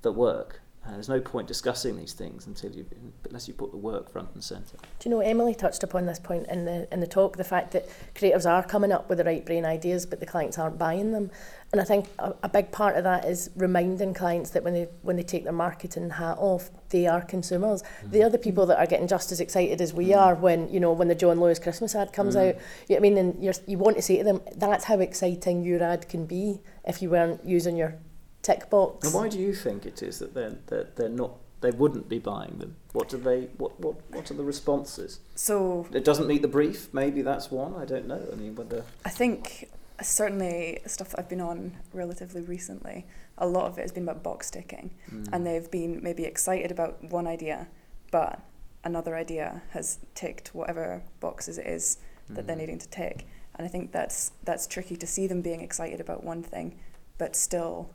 the 0.03 0.13
work. 0.13 0.62
And 0.85 0.97
there's 0.97 1.09
no 1.09 1.21
point 1.21 1.47
discussing 1.47 1.97
these 1.97 2.13
things 2.13 2.49
until 2.49 2.73
you, 2.73 2.85
unless 3.27 3.47
you 3.47 3.55
put 3.55 3.71
the 3.71 3.77
work 3.77 4.11
front 4.11 4.31
and 4.35 4.43
centre. 4.43 4.77
Do 4.99 5.09
you 5.09 5.15
know 5.15 5.21
Emily 5.21 5.55
touched 5.55 5.85
upon 5.85 6.07
this 6.07 6.19
point 6.19 6.47
in 6.49 6.65
the 6.65 6.93
in 6.93 6.99
the 6.99 7.07
talk, 7.07 7.37
the 7.37 7.45
fact 7.45 7.71
that 7.73 7.89
creatives 8.17 8.51
are 8.51 8.65
coming 8.65 8.91
up 8.91 9.09
with 9.09 9.19
the 9.19 9.25
right 9.25 9.47
brain 9.47 9.65
ideas, 9.65 10.07
but 10.07 10.19
the 10.19 10.27
clients 10.27 10.59
aren't 10.59 10.79
buying 10.79 11.13
them. 11.13 11.31
And 11.71 11.81
I 11.81 11.85
think 11.85 12.09
a, 12.19 12.35
a 12.43 12.49
big 12.49 12.73
part 12.73 12.97
of 12.97 13.05
that 13.05 13.25
is 13.25 13.51
reminding 13.57 14.13
clients 14.13 14.51
that 14.51 14.65
when 14.65 14.75
they 14.75 14.89
when 15.03 15.15
they 15.15 15.23
take 15.23 15.45
their 15.45 15.53
marketing 15.53 16.11
hat 16.11 16.37
off, 16.39 16.71
they 16.89 17.07
are 17.07 17.23
consumers. 17.23 17.83
Mm. 17.83 18.11
They 18.11 18.23
are 18.25 18.31
the 18.31 18.39
people 18.39 18.67
that 18.67 18.79
are 18.79 18.87
getting 18.87 19.07
just 19.07 19.31
as 19.31 19.41
excited 19.41 19.81
as 19.81 19.95
we 19.95 20.09
mm. 20.09 20.19
are 20.19 20.35
when 20.35 20.69
you 20.69 20.81
know 20.81 20.93
when 20.93 21.07
the 21.07 21.15
John 21.15 21.39
Lewis 21.39 21.61
Christmas 21.61 21.95
ad 21.95 22.13
comes 22.13 22.35
mm. 22.35 22.49
out. 22.49 22.57
You 22.89 22.97
know 22.97 22.97
I 22.97 23.01
mean? 23.01 23.19
And 23.19 23.43
you're, 23.43 23.55
you 23.69 23.79
want 23.79 23.97
to 23.99 24.03
say 24.03 24.19
to 24.19 24.25
them, 24.25 24.43
that's 24.57 24.85
how 24.85 24.99
exciting 24.99 25.63
your 25.63 25.81
ad 25.81 26.09
can 26.09 26.27
be 26.27 26.61
if 26.85 27.01
you 27.01 27.09
weren't 27.09 27.45
using 27.45 27.77
your 27.77 27.95
tick 28.43 28.69
box. 28.69 29.07
And 29.07 29.15
why 29.15 29.29
do 29.29 29.39
you 29.39 29.55
think 29.55 29.87
it 29.87 30.03
is 30.03 30.19
that 30.19 30.35
they're, 30.35 30.59
they're, 30.67 30.89
they're 30.97 31.09
not 31.09 31.33
they 31.63 31.71
wouldn't 31.71 32.09
be 32.09 32.19
buying 32.19 32.59
them? 32.59 32.77
What 32.93 33.09
do 33.09 33.17
they? 33.17 33.43
What 33.57 33.81
what 33.81 33.97
what 34.11 34.31
are 34.31 34.35
the 34.35 34.45
responses? 34.45 35.21
So 35.35 35.87
it 35.93 36.05
doesn't 36.05 36.27
meet 36.27 36.43
the 36.43 36.49
brief. 36.49 36.93
Maybe 36.93 37.23
that's 37.23 37.51
one. 37.51 37.75
I 37.75 37.87
don't 37.87 38.07
know. 38.07 38.21
I 38.31 38.35
mean, 38.35 38.55
whether 38.55 38.85
I 39.05 39.09
think 39.09 39.71
certainly 40.03 40.81
stuff 40.87 41.11
that 41.11 41.21
I've 41.21 41.29
been 41.29 41.41
on 41.41 41.77
relatively 41.93 42.43
recently. 42.43 43.07
A 43.39 43.47
lot 43.47 43.67
of 43.67 43.79
it 43.79 43.83
has 43.83 43.93
been 43.93 44.03
about 44.03 44.23
box 44.23 44.51
ticking, 44.51 44.91
mm. 45.11 45.29
and 45.33 45.47
they've 45.47 45.71
been 45.71 46.03
maybe 46.03 46.25
excited 46.25 46.71
about 46.71 47.03
one 47.03 47.27
idea, 47.27 47.69
but 48.11 48.41
another 48.85 49.17
idea 49.17 49.63
has 49.71 49.99
ticked 50.15 50.55
whatever 50.55 51.03
boxes 51.21 51.59
it 51.59 51.67
is 51.67 51.99
that 52.29 52.45
mm. 52.45 52.47
they're 52.47 52.57
needing 52.57 52.79
to 52.79 52.89
tick. 52.89 53.27
And 53.55 53.67
I 53.67 53.71
think 53.71 53.93
that's 53.93 54.33
that's 54.45 54.67
tricky 54.67 54.97
to 54.97 55.07
see 55.07 55.27
them 55.27 55.41
being 55.41 55.61
excited 55.61 56.01
about 56.01 56.25
one 56.25 56.43
thing, 56.43 56.79
but 57.19 57.37
still 57.37 57.91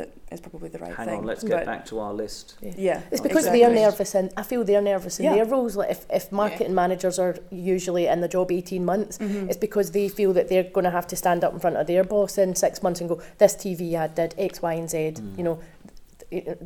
that 0.00 0.10
is 0.34 0.40
probably 0.40 0.68
the 0.70 0.78
right 0.84 0.94
Hang 0.94 1.06
thing. 1.08 1.18
on, 1.18 1.24
let's 1.24 1.42
get 1.44 1.50
But- 1.58 1.66
back 1.66 1.82
to 1.90 1.98
our 2.04 2.12
list. 2.22 2.54
Yeah, 2.62 3.00
It's 3.10 3.20
because 3.20 3.44
exactly. 3.46 3.60
they're 3.60 3.74
nervous 3.84 4.14
and 4.14 4.26
I 4.36 4.42
feel 4.50 4.62
they're 4.64 4.80
nervous 4.94 5.18
in 5.20 5.24
Yeah. 5.26 5.34
their 5.34 5.44
roles. 5.54 5.76
Like 5.76 5.90
if, 5.90 6.06
if 6.20 6.24
marketing 6.32 6.74
managers 6.74 7.18
are 7.18 7.34
usually 7.50 8.06
in 8.06 8.20
the 8.20 8.28
job 8.28 8.50
18 8.50 8.84
months, 8.84 9.18
Mhm. 9.18 9.48
it's 9.50 9.56
because 9.66 9.90
they 9.92 10.08
feel 10.08 10.32
that 10.38 10.48
they're 10.48 10.68
going 10.76 10.84
to 10.90 10.90
have 10.98 11.06
to 11.08 11.16
stand 11.16 11.44
up 11.44 11.52
in 11.52 11.60
front 11.60 11.76
of 11.76 11.86
their 11.86 12.04
boss 12.04 12.38
in 12.38 12.54
six 12.54 12.82
months 12.82 13.00
and 13.00 13.08
go, 13.10 13.20
this 13.38 13.54
TV 13.54 13.94
ad 13.94 14.14
did 14.14 14.34
X, 14.38 14.62
Y, 14.62 14.72
and 14.74 14.88
Z. 14.90 14.98
Mm. 15.16 15.38
You 15.38 15.44
know, 15.44 15.58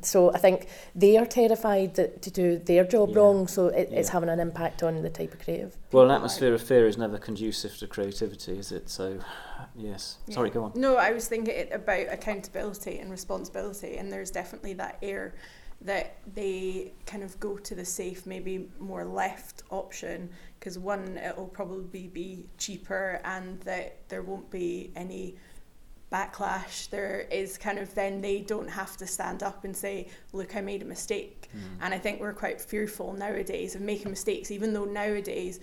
so 0.03 0.33
I 0.33 0.39
think 0.39 0.69
they 0.95 1.17
are 1.17 1.27
terrified 1.27 1.95
that 1.95 2.23
to 2.23 2.31
do 2.31 2.59
their 2.59 2.85
job 2.85 3.11
Yeah. 3.11 3.19
wrong, 3.19 3.47
so 3.49 3.69
it, 3.69 3.89
it's 3.93 4.11
having 4.11 4.29
an 4.29 4.41
impact 4.41 4.83
on 4.83 5.01
the 5.03 5.11
type 5.11 5.33
of 5.33 5.41
creative. 5.41 5.77
Well, 5.93 6.05
an 6.05 6.09
People 6.09 6.17
atmosphere 6.17 6.55
of 6.55 6.63
fear 6.63 6.87
is 6.87 6.99
never 6.99 7.19
conducive 7.19 7.77
to 7.79 7.87
creativity, 7.87 8.59
is 8.59 8.73
it? 8.73 8.89
So, 8.91 9.19
yes. 9.77 10.19
Yeah. 10.27 10.35
Sorry, 10.35 10.51
go 10.51 10.65
on. 10.65 10.73
No, 10.75 10.97
I 10.97 11.13
was 11.13 11.29
thinking 11.29 11.73
about 11.73 12.07
accountability 12.11 12.99
and 12.99 13.11
responsibility, 13.11 13.97
and 13.97 14.13
there's 14.13 14.31
definitely 14.31 14.75
that 14.75 14.99
air 15.03 15.35
that 15.81 16.17
they 16.35 16.93
kind 17.05 17.23
of 17.23 17.39
go 17.41 17.59
to 17.59 17.75
the 17.75 17.85
safe, 17.85 18.27
maybe 18.27 18.71
more 18.79 19.05
left 19.05 19.63
option, 19.71 20.31
because 20.59 20.79
one, 20.79 21.19
it'll 21.19 21.47
probably 21.47 22.07
be 22.07 22.47
cheaper, 22.59 23.21
and 23.25 23.61
that 23.63 23.97
there 24.09 24.23
won't 24.23 24.51
be 24.51 24.93
any 24.97 25.37
backlash. 26.15 26.89
There 26.91 27.27
is 27.43 27.59
kind 27.59 27.79
of 27.79 27.89
then 27.95 28.21
they 28.21 28.41
don't 28.41 28.69
have 28.69 28.97
to 28.99 29.07
stand 29.07 29.43
up 29.43 29.65
and 29.65 29.75
say, 29.77 30.09
"Look, 30.33 30.55
I 30.57 30.61
made 30.61 30.83
a 30.83 30.85
mistake." 30.97 31.51
And 31.81 31.91
I 31.95 31.99
think 31.99 32.21
we're 32.21 32.33
quite 32.45 32.61
fearful 32.61 33.13
nowadays 33.13 33.75
of 33.77 33.81
making 33.81 34.11
mistakes, 34.11 34.51
even 34.51 34.73
though 34.75 34.85
nowadays 34.85 35.61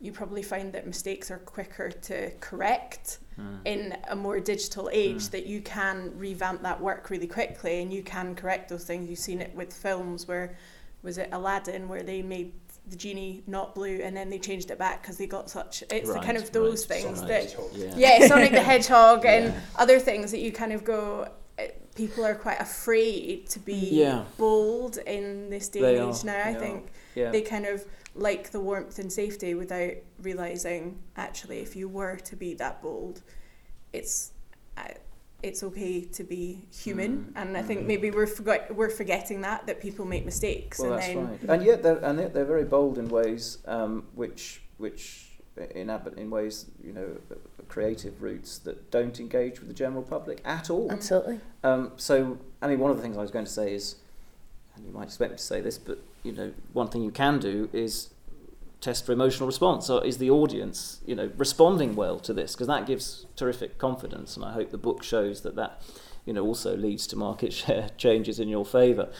you 0.00 0.10
probably 0.12 0.42
find 0.42 0.72
that 0.72 0.86
mistakes 0.86 1.30
are 1.30 1.38
quicker 1.56 1.88
to 1.90 2.30
correct 2.40 3.18
Mm. 3.38 3.60
in 3.64 3.96
a 4.08 4.16
more 4.16 4.38
digital 4.40 4.88
age 4.92 5.24
Mm. 5.24 5.30
that 5.30 5.46
you 5.46 5.60
can 5.76 5.96
revamp 6.18 6.62
that 6.62 6.80
work 6.80 7.10
really 7.10 7.26
quickly 7.38 7.74
and 7.82 7.92
you 7.92 8.02
can 8.02 8.34
correct 8.34 8.68
those 8.70 8.84
things. 8.84 9.08
You've 9.10 9.18
seen 9.30 9.40
it 9.40 9.54
with 9.54 9.72
films 9.72 10.26
where 10.26 10.56
was 11.02 11.16
it 11.18 11.28
Aladdin 11.32 11.82
where 11.88 12.02
they 12.02 12.22
made 12.22 12.52
the 12.90 12.96
genie 12.96 13.42
not 13.46 13.74
blue 13.74 14.00
and 14.02 14.16
then 14.16 14.30
they 14.30 14.38
changed 14.38 14.70
it 14.70 14.78
back 14.78 15.02
because 15.02 15.16
they 15.16 15.26
got 15.26 15.48
such 15.48 15.82
it's 15.90 16.12
the 16.12 16.18
kind 16.20 16.36
of 16.36 16.50
those 16.52 16.88
right, 16.88 17.00
things 17.00 17.20
right. 17.20 17.28
that 17.28 17.56
Yeah. 17.96 18.18
yeah 18.20 18.26
Sonic 18.28 18.52
the 18.52 18.60
Hedgehog 18.70 19.24
and 19.24 19.46
Yeah. 19.46 19.60
other 19.76 19.98
things 19.98 20.30
that 20.32 20.40
you 20.40 20.52
kind 20.52 20.72
of 20.72 20.84
go 20.84 21.28
eh, 21.58 21.68
people 21.94 22.24
are 22.24 22.34
quite 22.34 22.60
afraid 22.60 23.48
to 23.50 23.58
be 23.60 23.90
Yeah. 23.92 24.24
bold 24.38 24.98
in 24.98 25.50
this 25.50 25.68
day 25.68 25.98
and 25.98 26.10
age 26.14 26.24
now 26.24 26.42
I 26.44 26.54
think 26.54 26.90
they 27.14 27.42
kind 27.42 27.66
of 27.66 27.84
like 28.14 28.50
the 28.50 28.60
warmth 28.60 28.98
and 28.98 29.12
safety 29.12 29.54
without 29.54 29.92
realizing 30.20 30.98
actually 31.16 31.60
if 31.60 31.76
you 31.76 31.88
were 31.88 32.16
to 32.16 32.36
be 32.36 32.54
that 32.54 32.82
bold 32.82 33.22
it's 33.92 34.32
uh, 34.76 34.82
it's 35.42 35.62
okay 35.62 36.02
to 36.02 36.24
be 36.24 36.60
human 36.72 37.10
Mm, 37.10 37.32
and 37.40 37.56
i 37.56 37.62
think 37.62 37.80
mm. 37.80 37.86
maybe 37.86 38.10
we're 38.10 38.26
forgot 38.26 38.74
we're 38.74 38.90
forgetting 38.90 39.40
that 39.40 39.66
that 39.66 39.80
people 39.80 40.04
make 40.04 40.24
mistakes 40.24 40.78
Well, 40.78 40.92
and 40.92 41.00
that's 41.00 41.08
then 41.08 41.28
right. 41.28 41.40
And 41.48 41.64
yet, 41.64 41.82
they're, 41.82 41.98
and 42.04 42.18
they're, 42.18 42.28
they're 42.28 42.44
very 42.44 42.64
bold 42.64 42.98
in 42.98 43.08
ways 43.08 43.58
um, 43.66 44.04
which, 44.14 44.62
which 44.78 45.30
inhabit 45.74 46.16
in 46.16 46.30
ways, 46.30 46.66
you 46.82 46.92
know, 46.92 47.16
creative 47.68 48.22
routes 48.22 48.58
that 48.58 48.90
don't 48.90 49.18
engage 49.20 49.60
with 49.60 49.68
the 49.68 49.74
general 49.74 50.02
public 50.02 50.40
at 50.44 50.70
all. 50.70 50.90
Absolutely. 50.90 51.40
Um, 51.62 51.92
so, 51.96 52.38
I 52.62 52.68
mean, 52.68 52.78
one 52.78 52.90
of 52.90 52.96
the 52.96 53.02
things 53.02 53.16
I 53.16 53.20
was 53.20 53.30
going 53.30 53.44
to 53.44 53.50
say 53.50 53.74
is, 53.74 53.96
and 54.74 54.86
you 54.86 54.92
might 54.92 55.04
expect 55.04 55.32
me 55.32 55.36
to 55.36 55.42
say 55.42 55.60
this, 55.60 55.78
but 55.78 55.98
you 56.22 56.32
know, 56.32 56.52
one 56.72 56.88
thing 56.88 57.02
you 57.02 57.10
can 57.10 57.38
do 57.38 57.68
is 57.72 58.10
test 58.80 59.04
for 59.04 59.12
emotional 59.12 59.46
response. 59.46 59.86
So, 59.86 59.98
is 59.98 60.18
the 60.18 60.30
audience, 60.30 61.00
you 61.06 61.14
know, 61.14 61.30
responding 61.36 61.94
well 61.94 62.18
to 62.20 62.32
this? 62.32 62.54
Because 62.54 62.66
that 62.66 62.86
gives 62.86 63.26
terrific 63.36 63.78
confidence, 63.78 64.36
and 64.36 64.44
I 64.44 64.52
hope 64.52 64.70
the 64.70 64.78
book 64.78 65.02
shows 65.02 65.42
that 65.42 65.56
that, 65.56 65.82
you 66.24 66.32
know, 66.32 66.44
also 66.44 66.76
leads 66.76 67.06
to 67.08 67.16
market 67.16 67.52
share 67.60 67.90
changes 67.96 68.40
in 68.40 68.48
your 68.48 68.64
favour. 68.64 69.10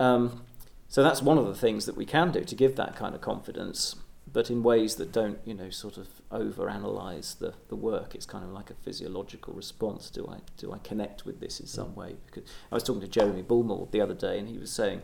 Um, 0.00 0.42
so 0.88 1.02
that's 1.02 1.22
one 1.22 1.38
of 1.38 1.46
the 1.46 1.54
things 1.54 1.86
that 1.86 1.96
we 1.96 2.04
can 2.04 2.32
do 2.32 2.44
to 2.44 2.54
give 2.54 2.76
that 2.76 2.96
kind 2.96 3.14
of 3.14 3.20
confidence, 3.20 3.96
but 4.30 4.50
in 4.50 4.62
ways 4.62 4.96
that 4.96 5.10
don't, 5.10 5.38
you 5.44 5.54
know, 5.54 5.70
sort 5.70 5.96
of 5.96 6.08
over-analyze 6.30 7.36
the, 7.36 7.54
the 7.68 7.76
work. 7.76 8.14
It's 8.14 8.26
kind 8.26 8.44
of 8.44 8.50
like 8.50 8.68
a 8.68 8.74
physiological 8.74 9.54
response. 9.54 10.10
Do 10.10 10.26
I 10.26 10.38
do 10.58 10.72
I 10.72 10.78
connect 10.78 11.24
with 11.24 11.40
this 11.40 11.60
in 11.60 11.66
some 11.66 11.94
way? 11.94 12.16
Because 12.26 12.50
I 12.70 12.74
was 12.74 12.82
talking 12.82 13.00
to 13.02 13.08
Jeremy 13.08 13.42
Bullmore 13.42 13.90
the 13.90 14.00
other 14.00 14.14
day, 14.14 14.38
and 14.38 14.48
he 14.48 14.58
was 14.58 14.70
saying 14.70 15.02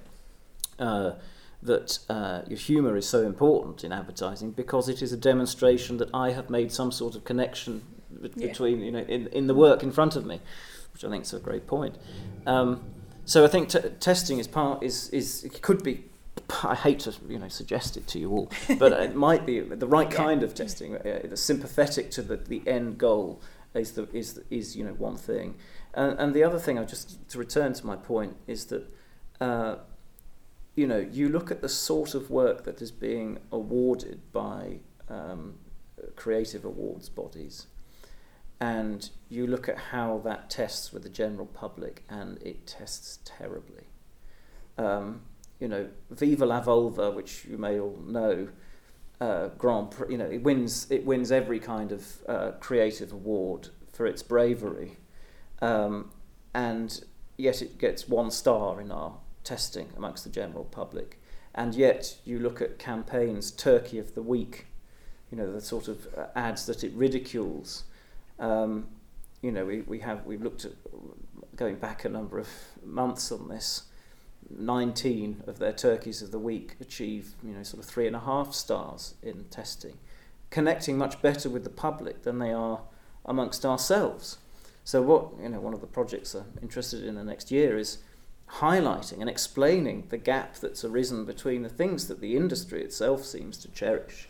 uh, 0.78 1.12
that 1.62 1.98
uh, 2.08 2.42
your 2.46 2.58
humour 2.58 2.96
is 2.96 3.08
so 3.08 3.22
important 3.26 3.82
in 3.84 3.92
advertising 3.92 4.52
because 4.52 4.88
it 4.88 5.02
is 5.02 5.12
a 5.12 5.16
demonstration 5.16 5.96
that 5.98 6.08
I 6.14 6.30
have 6.30 6.48
made 6.50 6.70
some 6.72 6.92
sort 6.92 7.14
of 7.16 7.24
connection 7.24 7.82
Yeah. 8.20 8.46
between, 8.48 8.80
you 8.80 8.92
know, 8.92 9.00
in, 9.16 9.26
in 9.28 9.46
the 9.48 9.54
work 9.54 9.82
in 9.82 9.90
front 9.92 10.16
of 10.16 10.24
me, 10.24 10.40
which 10.92 11.04
I 11.04 11.08
think 11.10 11.24
is 11.24 11.32
a 11.34 11.40
great 11.40 11.66
point. 11.66 11.96
Um, 12.46 12.80
so 13.24 13.44
I 13.44 13.48
think 13.48 13.68
t- 13.68 13.80
testing 14.00 14.38
is 14.38 14.46
part 14.48 14.82
is 14.82 15.08
is 15.10 15.44
it 15.44 15.60
could 15.62 15.82
be. 15.82 16.04
I 16.62 16.74
hate 16.74 17.00
to 17.00 17.12
you 17.28 17.38
know 17.38 17.48
suggest 17.48 17.96
it 17.98 18.06
to 18.12 18.18
you 18.18 18.30
all, 18.30 18.48
but 18.78 18.92
it 18.92 19.14
might 19.28 19.44
be 19.44 19.60
the 19.60 19.86
right 19.86 20.10
Yeah. 20.10 20.16
kind 20.24 20.42
of 20.42 20.54
testing, 20.54 20.96
uh, 20.96 21.36
sympathetic 21.36 22.10
to 22.12 22.22
the, 22.22 22.36
the 22.36 22.62
end 22.66 22.96
goal 22.96 23.42
is 23.74 23.92
the 23.92 24.08
is 24.16 24.34
the, 24.34 24.44
is 24.50 24.74
you 24.76 24.84
know 24.84 24.94
one 24.94 25.16
thing, 25.16 25.56
and 25.92 26.18
and 26.18 26.32
the 26.34 26.42
other 26.44 26.58
thing 26.58 26.78
I 26.78 26.84
just 26.84 27.28
to 27.30 27.38
return 27.38 27.72
to 27.74 27.86
my 27.86 27.96
point 27.96 28.36
is 28.46 28.66
that. 28.66 28.82
Uh, 29.40 29.76
you 30.78 30.86
know, 30.86 31.04
you 31.10 31.28
look 31.28 31.50
at 31.50 31.60
the 31.60 31.68
sort 31.68 32.14
of 32.14 32.30
work 32.30 32.62
that 32.62 32.80
is 32.80 32.92
being 32.92 33.40
awarded 33.50 34.20
by 34.32 34.78
um, 35.08 35.54
creative 36.14 36.64
awards 36.64 37.08
bodies, 37.08 37.66
and 38.60 39.10
you 39.28 39.44
look 39.44 39.68
at 39.68 39.76
how 39.90 40.20
that 40.24 40.48
tests 40.48 40.92
with 40.92 41.02
the 41.02 41.08
general 41.08 41.46
public, 41.46 42.04
and 42.08 42.40
it 42.44 42.64
tests 42.64 43.18
terribly. 43.24 43.88
Um, 44.78 45.22
you 45.58 45.66
know, 45.66 45.88
Viva 46.12 46.46
la 46.46 46.60
Vulva, 46.60 47.10
which 47.10 47.44
you 47.44 47.58
may 47.58 47.80
all 47.80 47.98
know, 48.06 48.48
uh, 49.20 49.48
Grand 49.58 49.90
Prix, 49.90 50.12
you 50.12 50.18
know, 50.18 50.30
it 50.30 50.44
wins 50.44 50.88
it 50.92 51.04
wins 51.04 51.32
every 51.32 51.58
kind 51.58 51.90
of 51.90 52.06
uh, 52.28 52.52
creative 52.60 53.12
award 53.12 53.70
for 53.92 54.06
its 54.06 54.22
bravery, 54.22 54.98
um, 55.60 56.12
and 56.54 57.04
yet 57.36 57.62
it 57.62 57.78
gets 57.78 58.06
one 58.06 58.30
star 58.30 58.80
in 58.80 58.92
our 58.92 59.14
testing 59.48 59.88
amongst 59.96 60.24
the 60.24 60.30
general 60.30 60.64
public. 60.64 61.18
And 61.54 61.74
yet 61.74 62.18
you 62.26 62.38
look 62.38 62.60
at 62.60 62.78
campaigns, 62.78 63.50
Turkey 63.50 63.98
of 63.98 64.14
the 64.14 64.22
Week, 64.22 64.66
you 65.30 65.38
know, 65.38 65.50
the 65.50 65.62
sort 65.62 65.88
of 65.88 66.06
uh, 66.16 66.26
ads 66.36 66.66
that 66.66 66.84
it 66.84 66.92
ridicules. 66.92 67.84
Um, 68.38 68.88
you 69.40 69.50
know, 69.50 69.64
we, 69.64 69.80
we 69.80 70.00
have 70.00 70.26
we've 70.26 70.42
looked 70.42 70.66
at 70.66 70.72
going 71.56 71.76
back 71.76 72.04
a 72.04 72.08
number 72.10 72.38
of 72.38 72.48
months 72.84 73.32
on 73.32 73.48
this. 73.48 73.84
19 74.50 75.44
of 75.46 75.58
their 75.58 75.72
turkeys 75.72 76.22
of 76.22 76.30
the 76.30 76.38
week 76.38 76.76
achieve, 76.80 77.34
you 77.42 77.52
know, 77.52 77.62
sort 77.62 77.82
of 77.82 77.88
three 77.88 78.06
and 78.06 78.16
a 78.16 78.20
half 78.20 78.54
stars 78.54 79.14
in 79.22 79.44
testing, 79.44 79.98
connecting 80.50 80.96
much 80.96 81.20
better 81.20 81.48
with 81.50 81.64
the 81.64 81.70
public 81.70 82.22
than 82.22 82.38
they 82.38 82.52
are 82.52 82.80
amongst 83.24 83.64
ourselves. 83.64 84.38
So 84.84 85.02
what 85.02 85.32
you 85.42 85.48
know, 85.48 85.60
one 85.60 85.74
of 85.74 85.80
the 85.80 85.86
projects 85.86 86.34
I'm 86.34 86.58
interested 86.62 87.04
in 87.04 87.14
the 87.14 87.24
next 87.24 87.50
year 87.50 87.78
is 87.78 87.98
highlighting 88.54 89.20
and 89.20 89.28
explaining 89.28 90.04
the 90.08 90.16
gap 90.16 90.56
that's 90.56 90.84
arisen 90.84 91.24
between 91.24 91.62
the 91.62 91.68
things 91.68 92.08
that 92.08 92.20
the 92.20 92.36
industry 92.36 92.82
itself 92.82 93.24
seems 93.24 93.58
to 93.58 93.68
cherish 93.68 94.28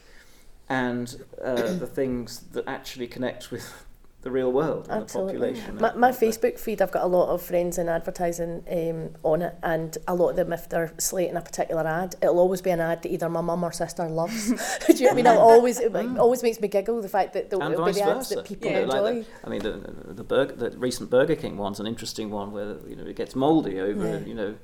and 0.69 1.25
uh, 1.43 1.73
the 1.75 1.87
things 1.87 2.41
that 2.53 2.65
actually 2.67 3.07
connect 3.07 3.51
with 3.51 3.87
the 4.23 4.31
real 4.33 4.51
world 4.51 4.89
and 4.91 5.03
Absolutely. 5.03 5.35
the 5.53 5.61
population. 5.61 5.79
My, 5.81 5.95
my 5.95 6.11
Facebook 6.11 6.59
feed, 6.59 6.83
I've 6.83 6.91
got 6.91 7.05
a 7.05 7.07
lot 7.07 7.29
of 7.33 7.41
friends 7.41 7.79
in 7.79 7.89
advertising 7.89 8.65
um, 8.69 9.11
on 9.23 9.43
it, 9.43 9.55
and 9.63 9.97
a 10.09 10.15
lot 10.15 10.31
of 10.31 10.37
them, 10.37 10.53
if 10.53 10.69
they're 10.69 10.93
slating 10.99 11.37
a 11.37 11.41
particular 11.41 11.87
ad, 11.87 12.17
it'll 12.21 12.41
always 12.41 12.61
be 12.61 12.71
an 12.71 12.81
ad 12.81 13.03
that 13.03 13.13
either 13.13 13.29
my 13.29 13.41
mum 13.41 13.63
or 13.63 13.71
sister 13.71 14.09
loves. 14.09 14.49
Do 14.87 14.93
you 14.95 15.01
know 15.01 15.07
what 15.07 15.13
I 15.13 15.15
mean? 15.15 15.27
It'll 15.27 15.39
always, 15.43 15.79
it 15.79 15.93
Mm. 15.93 16.19
always 16.19 16.43
makes 16.43 16.61
me 16.61 16.67
giggle 16.67 17.01
the 17.01 17.09
fact 17.09 17.33
that 17.35 17.49
the, 17.51 17.59
and 17.61 17.73
it'll 17.75 17.87
be 17.87 17.93
the 17.93 18.03
ads 18.03 18.29
versa. 18.29 18.35
that 18.37 18.45
people 18.45 18.69
Yeah. 18.71 18.79
Enjoy. 18.81 19.01
like 19.01 19.15
the, 19.15 19.47
I 19.47 19.51
mean, 19.51 19.63
the 19.63 20.13
the, 20.15 20.25
burger, 20.25 20.55
the 20.55 20.77
recent 20.79 21.11
Burger 21.11 21.37
King 21.37 21.57
one's 21.57 21.79
an 21.79 21.87
interesting 21.87 22.31
one 22.31 22.51
where 22.51 22.77
you 22.89 22.97
know 22.97 23.05
it 23.05 23.15
gets 23.17 23.37
mouldy 23.37 23.79
over 23.81 24.05
Yeah. 24.05 24.19
you 24.27 24.35
know, 24.35 24.55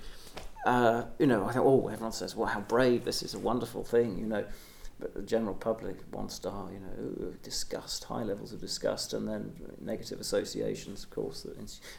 uh, 0.67 1.05
you 1.19 1.27
know 1.27 1.45
I 1.45 1.53
think 1.53 1.65
oh 1.65 1.89
everyone 1.89 2.13
says 2.13 2.35
well 2.35 2.49
how 2.49 2.61
brave 2.61 3.05
this 3.05 3.23
is 3.23 3.35
a 3.35 3.39
wonderful 3.39 3.85
thing 3.85 4.19
you 4.19 4.27
know, 4.27 4.45
but 4.99 5.15
the 5.15 5.23
general 5.23 5.55
public 5.55 5.97
one 6.13 6.29
star 6.29 6.69
you 6.73 6.79
know 6.79 7.33
disgust 7.43 8.05
high 8.05 8.23
levels 8.23 8.53
of 8.53 8.61
disgust 8.61 9.13
and 9.13 9.29
then 9.29 9.53
negative 9.81 10.21
associations 10.21 11.05
of 11.05 11.11
course 11.11 11.47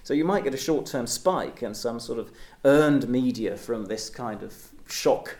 so 0.04 0.14
you 0.14 0.24
might 0.24 0.44
get 0.44 0.54
a 0.54 0.58
short 0.58 0.86
term 0.86 1.06
spike 1.06 1.62
and 1.62 1.76
some 1.76 2.00
sort 2.00 2.20
of 2.20 2.32
earned 2.64 3.08
media 3.08 3.58
from 3.58 3.86
this 3.86 4.10
kind 4.10 4.44
of 4.44 4.70
shock 4.88 5.38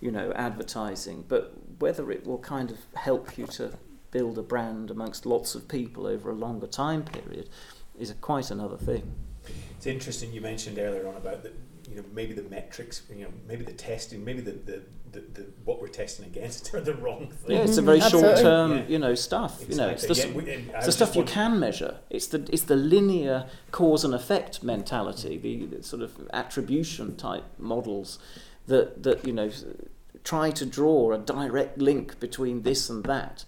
you 0.00 0.10
know 0.10 0.32
advertising 0.32 1.24
but 1.28 1.54
whether 1.78 2.10
it 2.10 2.26
will 2.26 2.38
kind 2.38 2.70
of 2.70 2.78
help 2.94 3.38
you 3.38 3.46
to 3.46 3.72
build 4.10 4.38
a 4.38 4.42
brand 4.42 4.90
amongst 4.90 5.26
lots 5.26 5.54
of 5.54 5.68
people 5.68 6.06
over 6.06 6.30
a 6.30 6.34
longer 6.34 6.66
time 6.66 7.02
period 7.02 7.48
is 7.98 8.14
quite 8.20 8.50
another 8.50 8.76
thing. 8.76 9.14
It's 9.76 9.86
interesting 9.86 10.32
you 10.32 10.40
mentioned 10.40 10.78
earlier 10.78 11.06
on 11.08 11.16
about 11.16 11.42
the, 11.42 11.52
you 11.88 11.96
know, 11.96 12.04
maybe 12.12 12.32
the 12.32 12.42
metrics, 12.42 13.02
you 13.14 13.24
know, 13.24 13.32
maybe 13.46 13.64
the 13.64 13.72
testing, 13.72 14.24
maybe 14.24 14.40
the, 14.40 14.52
the, 14.52 14.82
the, 15.12 15.20
the 15.20 15.46
what 15.64 15.80
we're 15.80 15.88
testing 15.88 16.26
against 16.26 16.72
are 16.74 16.80
the 16.80 16.94
wrong 16.94 17.28
thing. 17.30 17.56
Yeah, 17.56 17.62
it's 17.62 17.76
a 17.78 17.82
very 17.82 18.00
Absolutely. 18.00 18.30
short 18.30 18.42
term, 18.42 18.72
Yeah. 18.72 18.84
you 18.88 18.98
know, 18.98 19.14
stuff. 19.14 19.64
You 19.68 19.76
know, 19.76 19.88
it's 19.88 20.06
the, 20.06 20.14
Yeah, 20.14 20.32
we- 20.34 20.44
it's 20.50 20.86
the 20.86 20.92
stuff 20.92 21.16
you 21.16 21.24
can 21.24 21.58
measure. 21.58 21.98
It's 22.10 22.26
the 22.26 22.48
it's 22.52 22.62
the 22.64 22.76
linear 22.76 23.46
cause 23.70 24.04
and 24.04 24.14
effect 24.14 24.62
mentality, 24.62 25.36
the, 25.38 25.66
the 25.66 25.82
sort 25.82 26.02
of 26.02 26.12
attribution 26.32 27.16
type 27.16 27.44
models 27.58 28.18
that 28.66 29.02
that 29.02 29.26
you 29.26 29.32
know 29.32 29.50
try 30.24 30.50
to 30.50 30.66
draw 30.66 31.12
a 31.12 31.18
direct 31.18 31.78
link 31.78 32.18
between 32.20 32.62
this 32.62 32.90
and 32.90 33.04
that, 33.04 33.44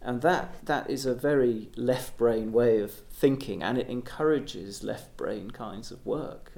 and 0.00 0.22
that 0.22 0.54
that 0.66 0.88
is 0.90 1.06
a 1.06 1.14
very 1.14 1.68
left 1.76 2.16
brain 2.16 2.52
way 2.52 2.78
of 2.78 2.92
thinking, 3.10 3.62
and 3.62 3.78
it 3.78 3.88
encourages 3.88 4.82
left 4.82 5.16
brain 5.16 5.50
kinds 5.50 5.90
of 5.90 6.04
work. 6.06 6.52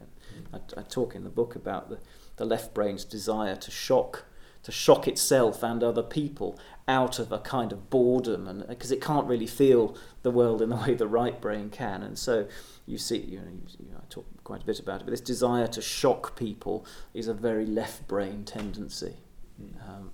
I, 0.52 0.59
I 0.76 0.83
talk 0.83 1.14
in 1.14 1.22
the 1.24 1.30
book 1.30 1.54
about 1.54 1.88
the, 1.90 1.98
the 2.37 2.44
left 2.44 2.74
brain's 2.74 3.04
desire 3.04 3.54
to 3.57 3.70
shock 3.70 4.24
to 4.64 4.72
shock 4.72 5.07
itself 5.07 5.62
and 5.62 5.83
other 5.83 6.03
people 6.03 6.59
out 6.88 7.18
of 7.18 7.31
a 7.31 7.38
kind 7.38 7.72
of 7.72 7.88
boredom 7.88 8.48
and 8.48 8.66
because 8.68 8.90
it 8.90 9.00
can't 9.00 9.27
really 9.27 9.46
feel 9.46 9.96
the 10.22 10.31
world 10.31 10.61
in 10.61 10.70
the 10.70 10.77
way 10.88 10.94
the 10.94 11.07
right 11.07 11.40
brain 11.40 11.70
can 11.70 12.03
and 12.03 12.18
so 12.18 12.46
you 12.87 12.98
see 12.98 13.18
you 13.18 13.38
know, 13.38 13.46
you, 13.79 13.90
know 13.92 13.98
I 13.98 14.05
talk 14.11 14.27
quite 14.42 14.62
a 14.62 14.66
bit 14.66 14.81
about 14.81 15.00
it 15.00 15.05
but 15.05 15.11
this 15.12 15.20
desire 15.20 15.66
to 15.68 15.81
shock 15.81 16.37
people 16.37 16.85
is 17.14 17.29
a 17.29 17.35
very 17.35 17.64
left 17.64 18.07
brain 18.09 18.44
tendency 18.44 19.14
um, 19.61 20.11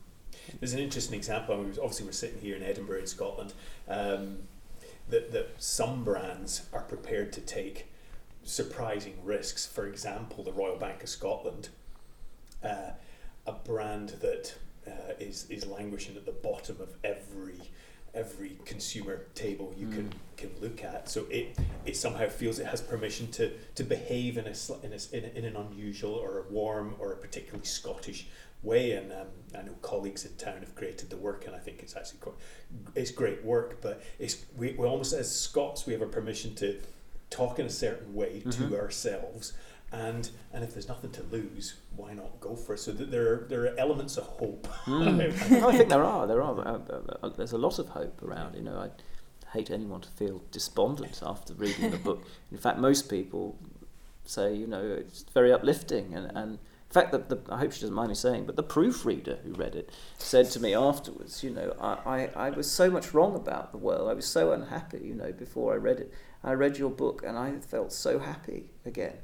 There's 0.59 0.73
an 0.73 0.81
interesting 0.81 1.17
example. 1.17 1.55
I 1.55 1.59
mean, 1.59 1.71
obviously, 1.81 2.07
we're 2.07 2.13
sitting 2.13 2.41
here 2.41 2.57
in 2.57 2.63
Edinburgh, 2.63 3.01
in 3.01 3.07
Scotland. 3.07 3.55
Um, 3.89 4.39
that 5.09 5.33
that 5.33 5.51
some 5.59 6.05
brands 6.05 6.67
are 6.73 6.83
prepared 6.83 7.33
to 7.35 7.41
take 7.41 7.87
surprising 8.43 9.15
risks. 9.25 9.67
For 9.67 9.87
example, 9.87 10.45
the 10.45 10.53
Royal 10.53 10.77
Bank 10.77 11.03
of 11.03 11.09
Scotland, 11.09 11.69
uh, 12.63 12.93
a 13.47 13.53
brand 13.53 14.11
that 14.21 14.55
uh, 14.87 15.13
is 15.19 15.47
is 15.51 15.67
languishing 15.67 16.17
at 16.17 16.27
the 16.27 16.33
bottom 16.33 16.77
of 16.81 16.95
every 17.05 17.59
every 18.13 18.59
consumer 18.65 19.27
table 19.37 19.73
you 19.79 19.87
can 19.87 20.13
can 20.37 20.51
look 20.61 20.83
at. 20.83 21.09
So 21.09 21.27
it 21.31 21.57
it 21.87 21.97
somehow 21.97 22.29
feels 22.29 22.59
it 22.59 22.67
has 22.67 22.81
permission 22.81 23.31
to 23.33 23.51
to 23.77 23.85
behave 23.85 24.37
in 24.37 24.47
a, 24.47 24.55
in, 24.85 24.93
a, 24.93 25.17
in, 25.17 25.25
a, 25.25 25.39
in 25.39 25.45
an 25.45 25.57
unusual 25.57 26.15
or 26.15 26.39
a 26.41 26.53
warm 26.53 26.95
or 26.99 27.13
a 27.13 27.17
particularly 27.17 27.65
Scottish 27.65 28.27
way. 28.63 28.93
And 28.93 29.13
um, 29.13 29.29
I 29.57 29.63
know 29.63 29.73
colleagues 29.81 30.25
in 30.27 30.35
town 30.35 30.61
have 30.61 30.75
created 30.75 31.09
the 31.11 31.17
work, 31.17 31.47
and 31.47 31.55
I 31.55 31.59
think 31.59 31.81
it's 31.83 31.97
actually 31.97 32.19
quite, 32.21 32.35
it's 32.95 33.11
great 33.11 33.45
work. 33.45 33.81
But 33.81 34.03
it's 34.19 34.45
we, 34.57 34.73
we 34.73 34.87
almost 34.87 35.13
as 35.13 35.31
Scots 35.35 35.87
we 35.87 35.93
have 35.93 36.03
a 36.03 36.07
permission 36.07 36.55
to 36.57 36.81
talk 37.31 37.61
in 37.61 37.67
a 37.67 37.71
certain 37.71 38.13
way 38.13 38.43
Mhm. 38.45 38.69
to 38.71 38.77
ourselves. 38.77 39.53
And 39.93 40.31
and 40.53 40.63
if 40.63 40.73
there's 40.73 40.89
nothing 40.89 41.11
to 41.13 41.23
lose, 41.25 41.75
why 41.97 42.13
not 42.13 42.41
go 42.41 42.55
for 42.55 42.75
it? 42.75 42.79
So 42.79 42.93
that 42.93 43.11
there 43.11 43.33
are, 43.33 43.47
there 43.49 43.65
are 43.65 43.79
elements 43.79 44.17
of 44.17 44.25
hope. 44.25 44.69
Mm. 44.85 45.21
I 45.65 45.77
think 45.77 45.89
there 45.89 46.05
are. 46.05 46.27
There 46.27 46.43
are. 46.43 46.59
Uh, 46.61 46.79
uh, 46.89 47.17
uh, 47.23 47.29
There's 47.31 47.53
a 47.53 47.59
lot 47.59 47.79
of 47.79 47.89
hope 47.89 48.23
around. 48.23 48.55
You 48.55 48.63
know, 48.63 48.79
I 48.79 48.91
hate 49.53 49.71
anyone 49.71 50.01
to 50.03 50.09
feel 50.11 50.43
despondent 50.53 51.23
after 51.25 51.55
reading 51.55 51.91
the 51.91 51.97
book. 51.97 52.25
In 52.53 52.59
fact, 52.59 52.79
most 52.79 53.11
people 53.11 53.59
say, 54.25 54.55
you 54.55 54.67
know, 54.67 54.83
it's 54.83 55.25
very 55.35 55.53
uplifting. 55.53 56.15
And, 56.15 56.31
and 56.37 56.53
in 56.53 56.93
fact, 56.93 57.13
the, 57.13 57.19
the, 57.19 57.41
I 57.53 57.59
hope 57.59 57.73
she 57.73 57.81
doesn't 57.81 57.95
mind 57.95 58.11
me 58.11 58.15
saying, 58.15 58.47
but 58.47 58.57
the 58.57 58.63
proofreader 58.63 59.39
who 59.45 59.53
read 59.55 59.75
it 59.75 59.91
said 60.19 60.51
to 60.53 60.61
me 60.61 60.75
afterwards, 60.75 61.43
you 61.43 61.51
know, 61.51 61.75
I, 61.81 62.29
I, 62.37 62.47
I 62.47 62.51
was 62.51 62.71
so 62.71 62.91
much 62.91 63.13
wrong 63.13 63.35
about 63.35 63.73
the 63.73 63.79
world. 63.79 64.09
I 64.09 64.15
was 64.15 64.27
so 64.27 64.53
unhappy, 64.53 65.01
you 65.05 65.15
know, 65.15 65.33
before 65.33 65.73
I 65.73 65.77
read 65.77 66.01
it. 66.01 66.13
I 66.43 66.53
read 66.53 66.79
your 66.79 66.91
book 66.91 67.23
and 67.27 67.37
I 67.37 67.59
felt 67.59 67.93
so 67.93 68.19
happy 68.19 68.71
again. 68.85 69.19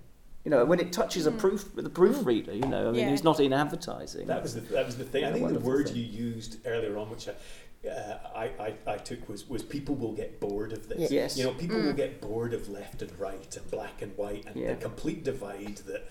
You 0.46 0.50
know, 0.50 0.64
when 0.64 0.78
it 0.78 0.92
touches 0.92 1.26
a 1.26 1.32
mm. 1.32 1.38
proof, 1.38 1.74
the 1.74 1.90
proofreader, 1.90 2.52
mm. 2.52 2.62
you 2.62 2.68
know, 2.68 2.90
I 2.90 2.92
mean, 2.92 3.00
Yeah. 3.00 3.10
who's 3.10 3.24
not 3.24 3.40
in 3.40 3.52
advertising. 3.52 4.28
That 4.28 4.44
was 4.44 4.54
the 4.54 4.60
that 4.60 4.86
was 4.86 4.96
the 4.96 5.02
thing. 5.02 5.22
Yeah, 5.22 5.30
I 5.30 5.32
think 5.32 5.48
the 5.48 5.58
word 5.58 5.88
thing. 5.88 5.96
you 5.96 6.04
used 6.04 6.64
earlier 6.64 6.96
on, 6.98 7.10
which 7.10 7.26
I, 7.28 7.88
uh, 7.88 8.18
I, 8.32 8.44
I, 8.66 8.74
I 8.86 8.96
took 8.98 9.28
was 9.28 9.48
was 9.48 9.64
people 9.64 9.96
will 9.96 10.12
get 10.12 10.38
bored 10.38 10.72
of 10.72 10.88
this. 10.88 11.10
Yes. 11.10 11.36
You 11.36 11.46
know, 11.46 11.50
people 11.54 11.78
will 11.78 11.92
mm. 11.92 11.96
get 11.96 12.20
bored 12.20 12.54
of 12.54 12.68
left 12.68 13.02
and 13.02 13.10
right 13.18 13.56
and 13.56 13.70
black 13.72 14.02
and 14.02 14.16
white 14.16 14.46
and 14.46 14.54
Yeah. 14.54 14.74
the 14.74 14.76
complete 14.76 15.24
divide 15.24 15.78
that 15.88 16.08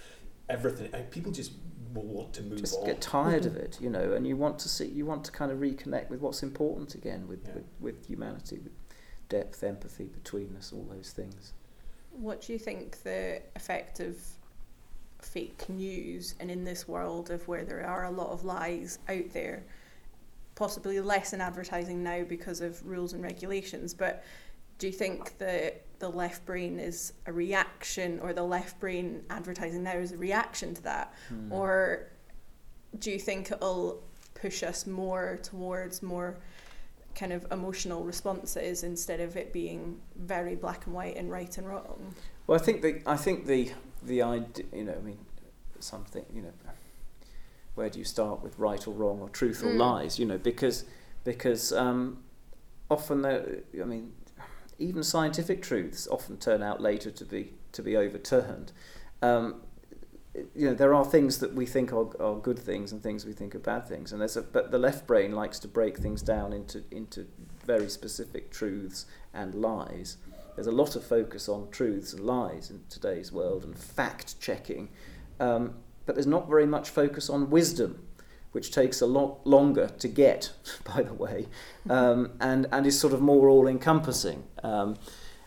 everything. 0.49 0.89
And 0.93 1.09
people 1.09 1.31
just 1.31 1.53
will 1.93 2.03
want 2.03 2.33
to 2.33 2.43
move 2.43 2.59
just 2.59 2.77
on. 2.77 2.87
get 2.87 2.99
tired 2.99 3.43
mm-hmm. 3.43 3.55
of 3.55 3.63
it, 3.63 3.77
you 3.79 3.89
know, 3.89 4.11
and 4.11 4.27
you 4.27 4.35
want 4.35 4.59
to 4.59 4.67
see, 4.67 4.85
you 4.87 5.05
want 5.05 5.23
to 5.23 5.31
kind 5.31 5.49
of 5.49 5.59
reconnect 5.59 6.09
with 6.09 6.19
what's 6.19 6.43
important 6.43 6.93
again, 6.93 7.25
with, 7.29 7.47
Yeah. 7.47 7.53
with, 7.53 7.65
with 7.79 8.05
humanity, 8.07 8.59
with 8.61 8.73
depth, 9.29 9.63
empathy 9.63 10.07
between 10.07 10.57
us, 10.57 10.73
all 10.73 10.85
those 10.91 11.11
things. 11.11 11.53
What 12.19 12.41
do 12.41 12.53
you 12.53 12.59
think 12.59 13.03
the 13.03 13.41
effect 13.55 13.99
of 13.99 14.17
fake 15.21 15.67
news 15.69 16.35
and 16.39 16.49
in 16.49 16.63
this 16.63 16.87
world 16.87 17.29
of 17.29 17.47
where 17.47 17.65
there 17.65 17.85
are 17.85 18.05
a 18.05 18.11
lot 18.11 18.29
of 18.29 18.45
lies 18.45 18.99
out 19.09 19.31
there, 19.33 19.63
possibly 20.55 20.99
less 20.99 21.33
in 21.33 21.41
advertising 21.41 22.03
now 22.03 22.23
because 22.23 22.61
of 22.61 22.85
rules 22.85 23.13
and 23.13 23.23
regulations, 23.23 23.93
but 23.93 24.23
do 24.77 24.87
you 24.87 24.93
think 24.93 25.37
that 25.37 25.83
the 25.99 26.09
left 26.09 26.45
brain 26.45 26.79
is 26.79 27.13
a 27.25 27.33
reaction 27.33 28.19
or 28.19 28.33
the 28.33 28.43
left 28.43 28.79
brain 28.79 29.23
advertising 29.29 29.83
now 29.83 29.93
is 29.93 30.11
a 30.11 30.17
reaction 30.17 30.73
to 30.73 30.83
that? 30.83 31.13
Hmm. 31.29 31.51
Or 31.51 32.07
do 32.99 33.11
you 33.11 33.19
think 33.19 33.51
it'll 33.51 34.03
push 34.33 34.63
us 34.63 34.85
more 34.85 35.39
towards 35.41 36.03
more 36.03 36.37
kind 37.15 37.31
of 37.33 37.45
emotional 37.51 38.03
responses 38.03 38.83
instead 38.83 39.19
of 39.21 39.35
it 39.37 39.53
being 39.53 39.97
very 40.17 40.55
black 40.55 40.85
and 40.85 40.93
white 40.93 41.15
and 41.15 41.31
right 41.31 41.57
and 41.57 41.67
wrong? 41.67 42.13
Well, 42.45 42.59
I 42.59 42.63
think 42.63 42.81
the, 42.81 43.01
I 43.05 43.15
think 43.17 43.45
the, 43.47 43.71
the 44.03 44.21
idea, 44.21 44.65
you 44.73 44.83
know, 44.83 44.93
I 44.93 45.01
mean, 45.01 45.17
something, 45.79 46.25
you 46.33 46.41
know, 46.41 46.53
where 47.75 47.89
do 47.89 47.99
you 47.99 48.05
start 48.05 48.41
with 48.43 48.57
right 48.59 48.85
or 48.87 48.93
wrong 48.93 49.19
or 49.19 49.29
truth 49.29 49.63
or 49.63 49.67
Mm. 49.67 49.77
lies, 49.77 50.19
you 50.19 50.25
know, 50.25 50.37
because, 50.37 50.85
because 51.23 51.73
um, 51.73 52.23
often, 52.89 53.21
there- 53.21 53.59
I 53.81 53.85
mean, 53.85 54.13
even 54.77 55.03
scientific 55.03 55.61
truths 55.61 56.07
often 56.09 56.37
turn 56.37 56.61
out 56.61 56.81
later 56.81 57.09
to 57.11 57.25
be, 57.25 57.53
to 57.71 57.81
be 57.81 57.95
overturned. 57.97 58.71
Um, 59.21 59.61
you 60.55 60.67
know, 60.67 60.73
there 60.73 60.93
are 60.93 61.05
things 61.05 61.39
that 61.39 61.53
we 61.53 61.65
think 61.65 61.93
are, 61.93 62.09
are 62.21 62.35
good 62.35 62.59
things 62.59 62.91
and 62.91 63.01
things 63.01 63.25
we 63.25 63.33
think 63.33 63.55
are 63.55 63.59
bad 63.59 63.87
things, 63.87 64.11
and 64.11 64.19
there's 64.19 64.37
a, 64.37 64.41
but 64.41 64.71
the 64.71 64.79
left 64.79 65.07
brain 65.07 65.31
likes 65.31 65.59
to 65.59 65.67
break 65.67 65.97
things 65.97 66.21
down 66.21 66.53
into 66.53 66.83
into 66.91 67.27
very 67.65 67.89
specific 67.89 68.51
truths 68.51 69.05
and 69.33 69.55
lies. 69.55 70.17
There's 70.55 70.67
a 70.67 70.71
lot 70.71 70.95
of 70.95 71.03
focus 71.03 71.49
on 71.49 71.69
truths 71.69 72.13
and 72.13 72.25
lies 72.25 72.69
in 72.69 72.81
today's 72.89 73.31
world 73.31 73.63
and 73.63 73.77
fact 73.77 74.39
checking, 74.39 74.89
um, 75.39 75.75
but 76.05 76.15
there's 76.15 76.27
not 76.27 76.47
very 76.47 76.65
much 76.65 76.89
focus 76.89 77.29
on 77.29 77.49
wisdom, 77.49 78.05
which 78.51 78.71
takes 78.71 79.01
a 79.01 79.05
lot 79.05 79.45
longer 79.45 79.87
to 79.99 80.07
get, 80.07 80.51
by 80.95 81.01
the 81.01 81.13
way, 81.13 81.47
um, 81.89 82.31
and 82.39 82.67
and 82.71 82.85
is 82.85 82.99
sort 82.99 83.13
of 83.13 83.21
more 83.21 83.47
all 83.49 83.67
encompassing. 83.67 84.43
Um, 84.63 84.97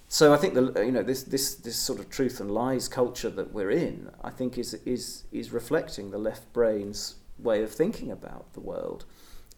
so 0.08 0.32
I 0.32 0.38
think 0.38 0.54
the 0.54 0.84
you 0.84 0.90
know 0.90 1.02
this 1.02 1.22
this 1.22 1.54
this 1.54 1.76
sort 1.76 2.00
of 2.00 2.08
truth 2.08 2.40
and 2.40 2.50
lies 2.50 2.88
culture 2.88 3.30
that 3.30 3.52
we're 3.52 3.70
in, 3.70 4.10
I 4.24 4.30
think 4.30 4.56
is 4.56 4.74
is 4.86 5.24
is 5.30 5.52
reflecting 5.52 6.10
the 6.10 6.18
left 6.18 6.50
brain's 6.54 7.16
way 7.38 7.62
of 7.62 7.70
thinking 7.70 8.10
about 8.10 8.54
the 8.54 8.60
world, 8.60 9.04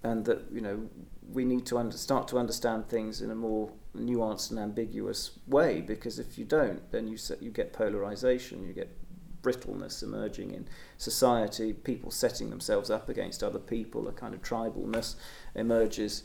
and 0.02 0.24
that 0.24 0.46
you 0.50 0.60
know 0.60 0.88
we 1.32 1.44
need 1.44 1.64
to 1.66 1.78
under, 1.78 1.96
start 1.96 2.26
to 2.28 2.38
understand 2.38 2.88
things 2.88 3.20
in 3.20 3.30
a 3.30 3.34
more 3.34 3.70
nuanced 3.96 4.50
and 4.50 4.58
ambiguous 4.58 5.38
way 5.46 5.80
because 5.80 6.18
if 6.18 6.36
you 6.36 6.44
don't, 6.44 6.90
then 6.90 7.06
you 7.06 7.16
you 7.40 7.50
get 7.50 7.72
polarization, 7.72 8.66
you 8.66 8.72
get 8.72 8.96
brittleness 9.42 10.02
emerging 10.02 10.50
in 10.50 10.66
society, 10.98 11.72
people 11.72 12.10
setting 12.10 12.50
themselves 12.50 12.90
up 12.90 13.08
against 13.08 13.42
other 13.42 13.58
people, 13.58 14.08
a 14.08 14.12
kind 14.12 14.34
of 14.34 14.42
tribalness 14.42 15.14
emerges 15.54 16.24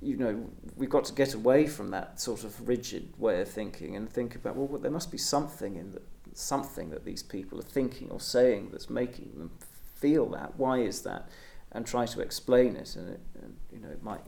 you 0.00 0.16
know, 0.16 0.50
we've 0.76 0.90
got 0.90 1.04
to 1.06 1.12
get 1.12 1.34
away 1.34 1.66
from 1.66 1.90
that 1.90 2.20
sort 2.20 2.44
of 2.44 2.68
rigid 2.68 3.12
way 3.18 3.40
of 3.40 3.48
thinking 3.48 3.96
and 3.96 4.10
think 4.10 4.34
about 4.34 4.56
well, 4.56 4.78
there 4.78 4.90
must 4.90 5.10
be 5.10 5.18
something 5.18 5.76
in 5.76 5.92
the, 5.92 6.02
something 6.34 6.90
that 6.90 7.04
these 7.04 7.22
people 7.22 7.58
are 7.58 7.62
thinking 7.64 8.10
or 8.10 8.20
saying 8.20 8.70
that's 8.72 8.90
making 8.90 9.32
them 9.36 9.50
feel 9.94 10.26
that. 10.30 10.56
Why 10.56 10.78
is 10.78 11.02
that? 11.02 11.28
And 11.70 11.86
try 11.86 12.06
to 12.06 12.20
explain 12.20 12.76
it. 12.76 12.96
And, 12.96 13.10
it, 13.10 13.20
and 13.42 13.56
you 13.72 13.78
know, 13.78 13.88
it 13.88 14.02
might 14.02 14.22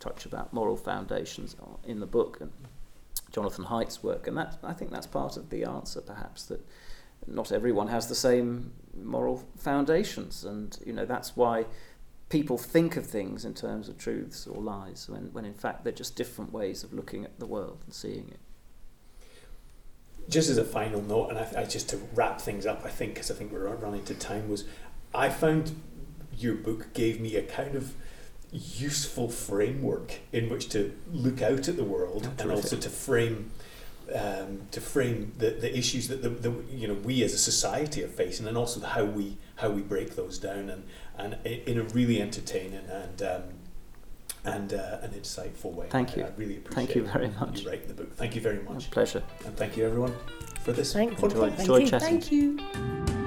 touch 0.00 0.26
about 0.26 0.52
moral 0.52 0.76
foundations 0.76 1.54
in 1.84 2.00
the 2.00 2.06
book 2.06 2.38
and 2.40 2.50
Jonathan 3.30 3.64
Haidt's 3.64 4.02
work, 4.02 4.26
and 4.26 4.36
that 4.36 4.58
I 4.62 4.72
think 4.72 4.90
that's 4.90 5.06
part 5.06 5.36
of 5.36 5.50
the 5.50 5.64
answer, 5.64 6.00
perhaps 6.00 6.44
that 6.46 6.60
not 7.26 7.50
everyone 7.52 7.88
has 7.88 8.08
the 8.08 8.14
same 8.14 8.72
moral 8.94 9.44
foundations, 9.56 10.44
and 10.44 10.78
you 10.84 10.92
know 10.92 11.06
that's 11.06 11.36
why 11.36 11.64
people 12.32 12.56
think 12.58 12.96
of 12.96 13.06
things 13.06 13.44
in 13.44 13.54
terms 13.54 13.88
of 13.88 13.98
truths 13.98 14.46
or 14.46 14.60
lies 14.62 15.06
when, 15.08 15.24
when 15.34 15.44
in 15.44 15.54
fact 15.54 15.84
they're 15.84 15.92
just 15.92 16.16
different 16.16 16.52
ways 16.52 16.82
of 16.82 16.92
looking 16.92 17.24
at 17.24 17.38
the 17.38 17.46
world 17.46 17.78
and 17.84 17.92
seeing 17.94 18.26
it. 18.30 18.40
just 20.28 20.48
as 20.48 20.56
a 20.56 20.64
final 20.64 21.02
note, 21.02 21.28
and 21.30 21.38
I, 21.38 21.46
I 21.62 21.64
just 21.64 21.88
to 21.90 21.98
wrap 22.14 22.40
things 22.40 22.64
up, 22.66 22.82
I 22.84 22.88
think 22.88 23.14
because 23.14 23.30
I 23.30 23.34
think 23.34 23.52
we're 23.52 23.68
running 23.74 24.04
to 24.04 24.14
time, 24.14 24.48
was 24.48 24.64
I 25.14 25.28
found 25.28 25.74
your 26.38 26.54
book 26.54 26.94
gave 26.94 27.20
me 27.20 27.36
a 27.36 27.42
kind 27.42 27.74
of 27.74 27.94
useful 28.50 29.28
framework 29.28 30.20
in 30.32 30.48
which 30.48 30.68
to 30.70 30.92
look 31.10 31.42
out 31.42 31.68
at 31.68 31.76
the 31.76 31.84
world 31.84 32.22
Oh, 32.24 32.28
and 32.30 32.38
terrific. 32.38 32.56
also 32.64 32.76
to 32.76 32.88
frame 32.90 33.50
um, 34.14 34.62
to 34.72 34.80
frame 34.80 35.32
the, 35.38 35.50
the 35.50 35.74
issues 35.76 36.08
that 36.08 36.22
the, 36.22 36.28
the 36.28 36.52
you 36.70 36.86
know 36.88 36.94
we 36.94 37.22
as 37.22 37.32
a 37.32 37.38
society 37.38 38.02
are 38.04 38.08
facing, 38.08 38.46
and 38.46 38.56
also 38.58 38.80
how 38.80 39.04
we 39.04 39.38
how 39.56 39.70
we 39.70 39.80
break 39.82 40.16
those 40.16 40.38
down, 40.38 40.68
and 40.70 40.82
and 41.18 41.36
in 41.44 41.78
a 41.78 41.82
really 41.84 42.20
entertaining 42.20 42.84
and 42.90 43.22
um, 43.22 43.42
and 44.44 44.74
uh, 44.74 44.98
an 45.02 45.10
insightful 45.10 45.72
way. 45.72 45.86
Thank 45.88 46.16
you. 46.16 46.24
I, 46.24 46.26
I 46.26 46.30
really 46.36 46.56
appreciate. 46.56 46.86
Thank 46.86 46.96
you 46.96 47.04
very 47.04 47.28
much. 47.28 47.60
You 47.60 47.68
writing 47.68 47.88
the 47.88 47.94
book. 47.94 48.14
Thank 48.16 48.34
you 48.34 48.40
very 48.40 48.60
much. 48.62 48.88
A 48.88 48.90
pleasure. 48.90 49.22
And 49.46 49.56
thank 49.56 49.76
you 49.76 49.86
everyone 49.86 50.14
for 50.60 50.72
this 50.72 50.92
Thanks. 50.92 51.20
podcast. 51.20 51.58
Enjoy, 51.60 51.76
enjoy 51.76 51.86
chatting. 51.86 52.20
Thank 52.20 52.32
you. 52.32 53.21